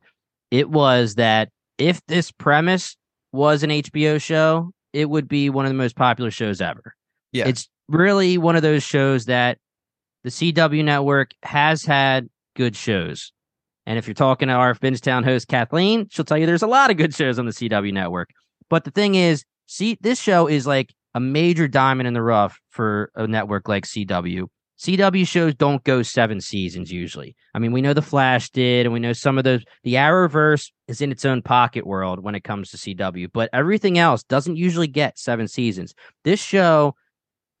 it 0.50 0.68
was 0.68 1.16
that 1.16 1.48
if 1.78 2.04
this 2.06 2.30
premise 2.30 2.96
was 3.32 3.62
an 3.62 3.70
HBO 3.70 4.20
show, 4.20 4.72
it 4.92 5.08
would 5.08 5.28
be 5.28 5.50
one 5.50 5.64
of 5.64 5.70
the 5.70 5.78
most 5.78 5.96
popular 5.96 6.30
shows 6.30 6.60
ever. 6.60 6.94
Yeah. 7.32 7.48
It's 7.48 7.68
really 7.88 8.38
one 8.38 8.56
of 8.56 8.62
those 8.62 8.82
shows 8.82 9.24
that 9.26 9.58
the 10.22 10.30
CW 10.30 10.84
network 10.84 11.32
has 11.42 11.84
had 11.84 12.28
good 12.54 12.76
shows. 12.76 13.32
And 13.86 13.98
if 13.98 14.06
you're 14.06 14.14
talking 14.14 14.48
to 14.48 14.54
our 14.54 14.74
Bingetown 14.74 15.24
host, 15.24 15.48
Kathleen, 15.48 16.06
she'll 16.10 16.24
tell 16.24 16.38
you 16.38 16.46
there's 16.46 16.62
a 16.62 16.68
lot 16.68 16.90
of 16.90 16.96
good 16.96 17.14
shows 17.14 17.38
on 17.38 17.46
the 17.46 17.52
CW 17.52 17.92
network. 17.92 18.30
But 18.70 18.84
the 18.84 18.90
thing 18.90 19.16
is, 19.16 19.44
see, 19.66 19.98
this 20.00 20.20
show 20.20 20.46
is 20.46 20.66
like 20.66 20.94
a 21.14 21.20
major 21.20 21.66
diamond 21.66 22.06
in 22.06 22.14
the 22.14 22.22
rough 22.22 22.60
for 22.70 23.10
a 23.14 23.26
network 23.26 23.68
like 23.68 23.84
CW. 23.84 24.46
CW 24.82 25.24
shows 25.28 25.54
don't 25.54 25.84
go 25.84 26.02
seven 26.02 26.40
seasons 26.40 26.90
usually. 26.90 27.36
I 27.54 27.60
mean, 27.60 27.70
we 27.70 27.80
know 27.82 27.94
The 27.94 28.02
Flash 28.02 28.50
did, 28.50 28.84
and 28.84 28.92
we 28.92 28.98
know 28.98 29.12
some 29.12 29.38
of 29.38 29.44
those. 29.44 29.62
The 29.84 29.94
Arrowverse 29.94 30.72
is 30.88 31.00
in 31.00 31.12
its 31.12 31.24
own 31.24 31.40
pocket 31.40 31.86
world 31.86 32.18
when 32.18 32.34
it 32.34 32.42
comes 32.42 32.70
to 32.70 32.76
CW, 32.76 33.28
but 33.32 33.48
everything 33.52 33.96
else 33.96 34.24
doesn't 34.24 34.56
usually 34.56 34.88
get 34.88 35.20
seven 35.20 35.46
seasons. 35.46 35.94
This 36.24 36.40
show 36.40 36.96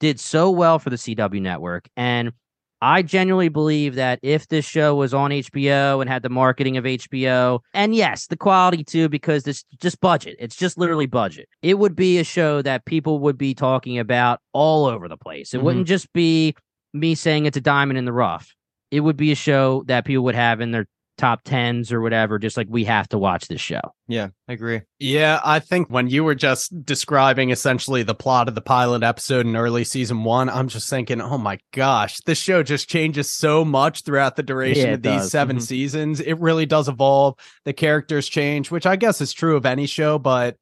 did 0.00 0.18
so 0.18 0.50
well 0.50 0.80
for 0.80 0.90
the 0.90 0.96
CW 0.96 1.40
network, 1.40 1.88
and 1.96 2.32
I 2.80 3.02
genuinely 3.02 3.50
believe 3.50 3.94
that 3.94 4.18
if 4.22 4.48
this 4.48 4.64
show 4.64 4.96
was 4.96 5.14
on 5.14 5.30
HBO 5.30 6.00
and 6.00 6.10
had 6.10 6.24
the 6.24 6.28
marketing 6.28 6.76
of 6.76 6.82
HBO, 6.82 7.60
and 7.72 7.94
yes, 7.94 8.26
the 8.26 8.36
quality 8.36 8.82
too, 8.82 9.08
because 9.08 9.46
it's 9.46 9.64
just 9.80 10.00
budget, 10.00 10.34
it's 10.40 10.56
just 10.56 10.76
literally 10.76 11.06
budget, 11.06 11.48
it 11.62 11.78
would 11.78 11.94
be 11.94 12.18
a 12.18 12.24
show 12.24 12.62
that 12.62 12.84
people 12.84 13.20
would 13.20 13.38
be 13.38 13.54
talking 13.54 14.00
about 14.00 14.40
all 14.52 14.86
over 14.86 15.06
the 15.06 15.16
place. 15.16 15.54
It 15.54 15.60
Mhm. 15.60 15.62
wouldn't 15.62 15.86
just 15.86 16.12
be 16.12 16.56
me 16.92 17.14
saying 17.14 17.46
it's 17.46 17.56
a 17.56 17.60
diamond 17.60 17.98
in 17.98 18.04
the 18.04 18.12
rough. 18.12 18.54
It 18.90 19.00
would 19.00 19.16
be 19.16 19.32
a 19.32 19.36
show 19.36 19.84
that 19.86 20.04
people 20.04 20.24
would 20.24 20.34
have 20.34 20.60
in 20.60 20.70
their 20.70 20.86
top 21.18 21.42
tens 21.44 21.92
or 21.92 22.00
whatever, 22.00 22.38
just 22.38 22.56
like 22.56 22.66
we 22.70 22.84
have 22.84 23.06
to 23.08 23.18
watch 23.18 23.46
this 23.46 23.60
show. 23.60 23.80
Yeah, 24.08 24.28
I 24.48 24.54
agree. 24.54 24.80
Yeah, 24.98 25.40
I 25.44 25.60
think 25.60 25.88
when 25.88 26.08
you 26.08 26.24
were 26.24 26.34
just 26.34 26.84
describing 26.84 27.50
essentially 27.50 28.02
the 28.02 28.14
plot 28.14 28.48
of 28.48 28.54
the 28.54 28.60
pilot 28.62 29.02
episode 29.02 29.46
in 29.46 29.54
early 29.54 29.84
season 29.84 30.24
one, 30.24 30.48
I'm 30.48 30.68
just 30.68 30.88
thinking, 30.90 31.20
oh 31.20 31.38
my 31.38 31.58
gosh, 31.72 32.18
this 32.26 32.38
show 32.38 32.62
just 32.62 32.88
changes 32.88 33.30
so 33.30 33.64
much 33.64 34.02
throughout 34.02 34.36
the 34.36 34.42
duration 34.42 34.88
Yeah, 34.88 34.94
of 34.94 35.02
these 35.02 35.12
does. 35.22 35.30
7 35.30 35.58
Mhm. 35.58 35.62
seasons. 35.62 36.20
It 36.20 36.40
really 36.40 36.66
does 36.66 36.88
evolve. 36.88 37.34
The 37.66 37.72
characters 37.74 38.28
change, 38.28 38.70
which 38.70 38.86
I 38.86 38.96
guess 38.96 39.20
is 39.20 39.32
true 39.32 39.56
of 39.56 39.66
any 39.66 39.86
show, 39.86 40.18
but 40.18 40.56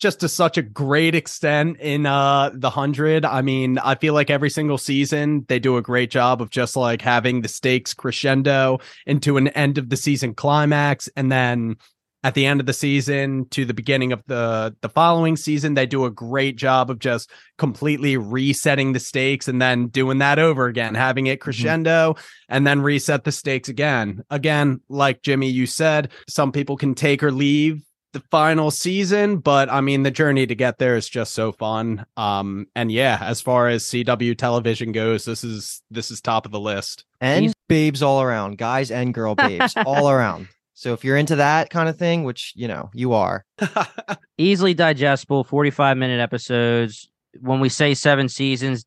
just 0.00 0.20
to 0.20 0.28
such 0.28 0.56
a 0.56 0.62
great 0.62 1.14
extent 1.14 1.78
in 1.78 2.06
uh 2.06 2.50
the 2.54 2.70
hundred. 2.70 3.24
I 3.24 3.42
mean, 3.42 3.78
I 3.78 3.94
feel 3.94 4.14
like 4.14 4.30
every 4.30 4.50
single 4.50 4.78
season 4.78 5.44
they 5.48 5.58
do 5.58 5.76
a 5.76 5.82
great 5.82 6.10
job 6.10 6.40
of 6.40 6.50
just 6.50 6.74
like 6.74 7.02
having 7.02 7.42
the 7.42 7.48
stakes 7.48 7.94
crescendo 7.94 8.80
into 9.06 9.36
an 9.36 9.48
end 9.48 9.78
of 9.78 9.90
the 9.90 9.96
season 9.96 10.34
climax. 10.34 11.08
And 11.16 11.30
then 11.30 11.76
at 12.22 12.34
the 12.34 12.44
end 12.44 12.60
of 12.60 12.66
the 12.66 12.72
season 12.72 13.48
to 13.48 13.64
the 13.64 13.74
beginning 13.74 14.12
of 14.12 14.22
the 14.26 14.74
the 14.80 14.88
following 14.88 15.36
season 15.36 15.74
they 15.74 15.86
do 15.86 16.04
a 16.04 16.10
great 16.10 16.56
job 16.56 16.90
of 16.90 16.98
just 16.98 17.30
completely 17.56 18.16
resetting 18.16 18.92
the 18.92 19.00
stakes 19.00 19.48
and 19.48 19.60
then 19.60 19.88
doing 19.88 20.18
that 20.18 20.38
over 20.38 20.66
again 20.66 20.94
having 20.94 21.26
it 21.28 21.40
crescendo 21.40 22.14
and 22.48 22.66
then 22.66 22.82
reset 22.82 23.24
the 23.24 23.32
stakes 23.32 23.68
again. 23.68 24.22
Again 24.30 24.80
like 24.88 25.22
jimmy 25.22 25.48
you 25.48 25.66
said 25.66 26.10
some 26.28 26.52
people 26.52 26.76
can 26.76 26.94
take 26.94 27.22
or 27.22 27.32
leave 27.32 27.82
the 28.12 28.20
final 28.30 28.70
season 28.70 29.36
but 29.36 29.70
i 29.70 29.80
mean 29.80 30.02
the 30.02 30.10
journey 30.10 30.46
to 30.46 30.54
get 30.54 30.78
there 30.78 30.96
is 30.96 31.08
just 31.08 31.32
so 31.32 31.52
fun. 31.52 32.04
Um 32.16 32.66
and 32.74 32.90
yeah 32.90 33.18
as 33.20 33.40
far 33.40 33.68
as 33.68 33.84
cw 33.84 34.36
television 34.36 34.92
goes 34.92 35.24
this 35.24 35.44
is 35.44 35.82
this 35.90 36.10
is 36.10 36.20
top 36.20 36.46
of 36.46 36.52
the 36.52 36.60
list. 36.60 37.04
And 37.20 37.42
He's- 37.42 37.54
babes 37.68 38.02
all 38.02 38.20
around, 38.20 38.58
guys 38.58 38.90
and 38.90 39.14
girl 39.14 39.34
babes 39.34 39.74
all 39.86 40.08
around. 40.10 40.48
So 40.74 40.92
if 40.94 41.04
you're 41.04 41.16
into 41.18 41.36
that 41.36 41.70
kind 41.70 41.88
of 41.88 41.98
thing, 41.98 42.24
which 42.24 42.52
you 42.56 42.66
know 42.66 42.90
you 42.94 43.12
are, 43.12 43.44
easily 44.38 44.74
digestible 44.74 45.44
45 45.44 45.96
minute 45.96 46.20
episodes. 46.20 47.08
When 47.38 47.60
we 47.60 47.68
say 47.68 47.94
seven 47.94 48.28
seasons 48.28 48.84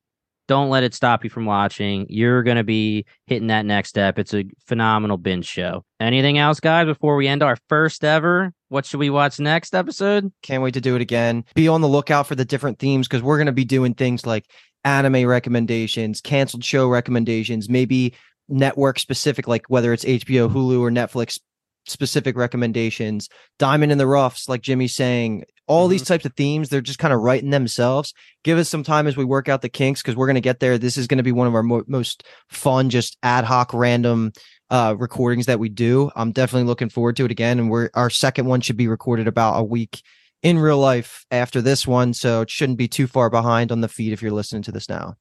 don't 0.47 0.69
let 0.69 0.83
it 0.83 0.93
stop 0.93 1.23
you 1.23 1.29
from 1.29 1.45
watching. 1.45 2.05
You're 2.09 2.43
going 2.43 2.57
to 2.57 2.63
be 2.63 3.05
hitting 3.27 3.47
that 3.47 3.65
next 3.65 3.89
step. 3.89 4.19
It's 4.19 4.33
a 4.33 4.45
phenomenal 4.65 5.17
binge 5.17 5.45
show. 5.45 5.85
Anything 5.99 6.37
else 6.37 6.59
guys 6.59 6.85
before 6.85 7.15
we 7.15 7.27
end 7.27 7.43
our 7.43 7.57
first 7.69 8.03
ever 8.03 8.53
what 8.73 8.87
should 8.87 8.99
we 8.99 9.11
watch 9.11 9.39
next 9.39 9.75
episode? 9.75 10.33
Can't 10.41 10.63
wait 10.63 10.73
to 10.73 10.81
do 10.81 10.95
it 10.95 11.01
again. 11.01 11.45
Be 11.53 11.67
on 11.67 11.81
the 11.81 11.87
lookout 11.87 12.25
for 12.25 12.33
the 12.33 12.43
different 12.43 12.79
themes 12.79 13.07
because 13.07 13.21
we're 13.21 13.37
going 13.37 13.45
to 13.45 13.51
be 13.51 13.65
doing 13.65 13.93
things 13.93 14.25
like 14.25 14.49
anime 14.83 15.27
recommendations, 15.27 16.21
canceled 16.21 16.63
show 16.63 16.87
recommendations, 16.87 17.69
maybe 17.69 18.15
network 18.49 18.97
specific, 18.97 19.47
like 19.47 19.65
whether 19.67 19.93
it's 19.93 20.03
HBO, 20.03 20.51
Hulu, 20.51 20.79
or 20.79 20.89
Netflix 20.89 21.39
specific 21.85 22.35
recommendations. 22.37 23.29
Diamond 23.59 23.91
in 23.91 23.97
the 23.97 24.07
roughs, 24.07 24.47
like 24.47 24.61
Jimmy's 24.61 24.95
saying, 24.95 25.43
all 25.67 25.87
these 25.87 26.03
types 26.03 26.25
of 26.25 26.33
themes, 26.35 26.69
they're 26.69 26.81
just 26.81 26.99
kind 26.99 27.13
of 27.13 27.21
writing 27.21 27.49
themselves. 27.49 28.13
Give 28.43 28.57
us 28.57 28.69
some 28.69 28.83
time 28.83 29.07
as 29.07 29.15
we 29.15 29.25
work 29.25 29.47
out 29.47 29.61
the 29.61 29.69
kinks 29.69 30.01
because 30.01 30.15
we're 30.15 30.27
going 30.27 30.35
to 30.35 30.41
get 30.41 30.59
there. 30.59 30.77
This 30.77 30.97
is 30.97 31.07
going 31.07 31.17
to 31.17 31.23
be 31.23 31.31
one 31.31 31.47
of 31.47 31.55
our 31.55 31.63
mo- 31.63 31.83
most 31.87 32.23
fun, 32.49 32.89
just 32.89 33.17
ad 33.23 33.45
hoc, 33.45 33.73
random 33.73 34.31
uh 34.69 34.95
recordings 34.97 35.45
that 35.45 35.59
we 35.59 35.69
do. 35.69 36.09
I'm 36.15 36.31
definitely 36.31 36.67
looking 36.67 36.89
forward 36.89 37.15
to 37.17 37.25
it 37.25 37.31
again. 37.31 37.59
And 37.59 37.69
we're 37.69 37.89
our 37.93 38.09
second 38.09 38.45
one 38.45 38.61
should 38.61 38.77
be 38.77 38.87
recorded 38.87 39.27
about 39.27 39.59
a 39.59 39.63
week 39.63 40.01
in 40.41 40.57
real 40.57 40.79
life 40.79 41.25
after 41.31 41.61
this 41.61 41.85
one. 41.85 42.13
So 42.13 42.41
it 42.41 42.49
shouldn't 42.49 42.77
be 42.77 42.87
too 42.87 43.07
far 43.07 43.29
behind 43.29 43.71
on 43.71 43.81
the 43.81 43.87
feed 43.89 44.13
if 44.13 44.21
you're 44.21 44.31
listening 44.31 44.63
to 44.63 44.71
this 44.71 44.89
now. 44.89 45.15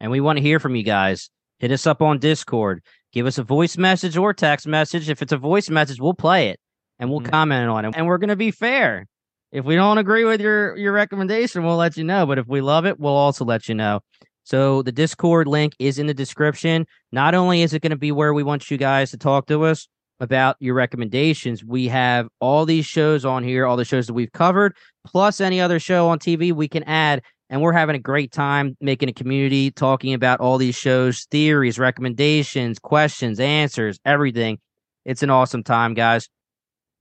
and 0.00 0.10
we 0.10 0.20
want 0.20 0.38
to 0.38 0.42
hear 0.42 0.58
from 0.60 0.74
you 0.76 0.82
guys 0.82 1.30
hit 1.58 1.72
us 1.72 1.86
up 1.86 2.02
on 2.02 2.18
discord 2.18 2.82
give 3.16 3.26
us 3.26 3.38
a 3.38 3.42
voice 3.42 3.78
message 3.78 4.14
or 4.16 4.34
text 4.34 4.66
message 4.66 5.08
if 5.08 5.22
it's 5.22 5.32
a 5.32 5.38
voice 5.38 5.70
message 5.70 5.98
we'll 6.00 6.12
play 6.14 6.48
it 6.50 6.60
and 6.98 7.10
we'll 7.10 7.20
Mhm. 7.22 7.30
comment 7.30 7.68
on 7.70 7.84
it 7.86 7.94
and 7.96 8.06
we're 8.06 8.18
going 8.18 8.28
to 8.28 8.36
be 8.36 8.50
fair 8.50 9.06
If 9.52 9.64
we 9.64 9.74
don't 9.74 9.96
agree 9.96 10.24
with 10.24 10.40
your 10.40 10.76
your 10.76 10.92
recommendation, 10.92 11.64
we'll 11.64 11.76
let 11.76 11.96
you 11.96 12.04
know. 12.04 12.26
But 12.26 12.36
if 12.38 12.46
we 12.48 12.60
love 12.60 12.84
it, 12.84 12.98
we'll 13.00 13.14
also 13.26 13.44
let 13.44 13.68
you 13.68 13.74
know. 13.76 14.00
So 14.44 14.82
the 14.82 14.92
Discord 14.92 15.46
link 15.46 15.72
is 15.78 15.98
in 15.98 16.06
the 16.08 16.12
description. 16.14 16.84
Not 17.12 17.32
only 17.34 17.62
is 17.62 17.72
it 17.72 17.80
going 17.80 17.90
to 17.90 17.96
be 17.96 18.12
where 18.12 18.34
we 18.34 18.42
want 18.42 18.70
you 18.70 18.76
guys 18.76 19.10
to 19.12 19.16
talk 19.16 19.46
to 19.46 19.64
us 19.64 19.88
about 20.20 20.56
your 20.58 20.74
recommendations, 20.74 21.64
we 21.64 21.86
have 21.88 22.26
all 22.40 22.66
these 22.66 22.86
shows 22.86 23.24
on 23.24 23.44
here, 23.44 23.66
all 23.66 23.76
the 23.76 23.84
shows 23.84 24.06
that 24.08 24.14
we've 24.14 24.32
covered, 24.32 24.74
plus 25.06 25.40
any 25.40 25.60
other 25.60 25.78
show 25.78 26.08
on 26.08 26.18
TV 26.18 26.52
we 26.52 26.68
can 26.68 26.82
add. 26.82 27.22
And 27.48 27.62
we're 27.62 27.72
having 27.72 27.96
a 27.96 28.00
great 28.00 28.32
time 28.32 28.76
making 28.80 29.08
a 29.08 29.12
community, 29.12 29.70
talking 29.70 30.14
about 30.14 30.40
all 30.40 30.58
these 30.58 30.74
shows, 30.74 31.26
theories, 31.30 31.78
recommendations, 31.78 32.78
questions, 32.78 33.38
answers, 33.38 34.00
everything. 34.04 34.58
It's 35.04 35.22
an 35.22 35.30
awesome 35.30 35.62
time, 35.62 35.94
guys. 35.94 36.28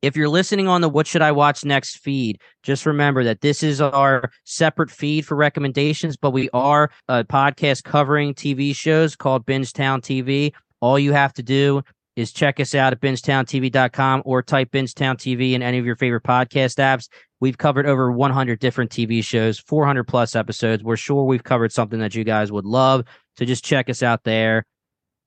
If 0.03 0.15
you're 0.15 0.29
listening 0.29 0.67
on 0.67 0.81
the 0.81 0.89
What 0.89 1.07
Should 1.07 1.23
I 1.23 1.31
Watch 1.31 1.65
Next 1.65 1.97
feed, 1.97 2.39
just 2.61 2.85
remember 2.85 3.23
that 3.23 3.41
this 3.41 3.63
is 3.63 3.81
our 3.81 4.29
separate 4.43 4.91
feed 4.91 5.25
for 5.25 5.35
recommendations, 5.35 6.15
but 6.15 6.29
we 6.29 6.47
are 6.53 6.91
a 7.07 7.23
podcast 7.23 7.83
covering 7.83 8.35
TV 8.35 8.75
shows 8.75 9.15
called 9.15 9.47
Bingetown 9.47 10.01
TV. 10.01 10.53
All 10.79 10.99
you 10.99 11.13
have 11.13 11.33
to 11.33 11.43
do 11.43 11.81
is 12.15 12.31
check 12.31 12.59
us 12.59 12.73
out 12.73 12.93
at 12.93 13.01
bingetowntv.com 13.01 14.21
or 14.25 14.41
type 14.41 14.71
Bingetown 14.71 15.15
TV 15.15 15.53
in 15.53 15.61
any 15.61 15.77
of 15.77 15.85
your 15.85 15.95
favorite 15.95 16.23
podcast 16.23 16.77
apps. 16.77 17.09
We've 17.41 17.57
covered 17.57 17.85
over 17.85 18.11
100 18.11 18.59
different 18.59 18.91
TV 18.91 19.23
shows, 19.23 19.59
400 19.59 20.05
plus 20.05 20.35
episodes. 20.35 20.83
We're 20.83 20.95
sure 20.95 21.25
we've 21.25 21.43
covered 21.43 21.71
something 21.71 21.99
that 21.99 22.15
you 22.15 22.23
guys 22.23 22.51
would 22.51 22.65
love. 22.65 23.05
So 23.37 23.45
just 23.45 23.65
check 23.65 23.89
us 23.89 24.01
out 24.01 24.23
there. 24.23 24.63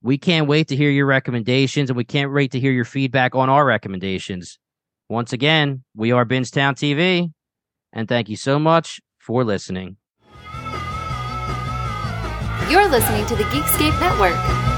We 0.03 0.16
can't 0.16 0.46
wait 0.46 0.68
to 0.68 0.77
hear 0.77 0.90
your 0.90 1.07
recommendations 1.07 1.90
and 1.90 1.96
we 1.96 2.05
can't 2.05 2.33
wait 2.33 2.53
to 2.53 2.61
hear 2.61 2.72
your 2.72 2.85
feedback 2.85 3.35
on 3.35 3.48
our 3.48 3.66
recommendations. 3.66 4.59
Once 5.09 5.33
again, 5.33 5.83
we 5.96 6.12
are 6.12 6.24
Bingetown 6.27 6.74
TV, 6.74 7.33
and 7.94 8.07
thank 8.07 8.29
you 8.29 8.37
so 8.37 8.59
much 8.59 9.01
for 9.18 9.42
listening. 9.42 9.96
You're 12.70 12.88
listening 12.88 13.24
to 13.27 13.35
the 13.35 13.44
Geekscape 13.44 13.98
Network. 13.98 14.78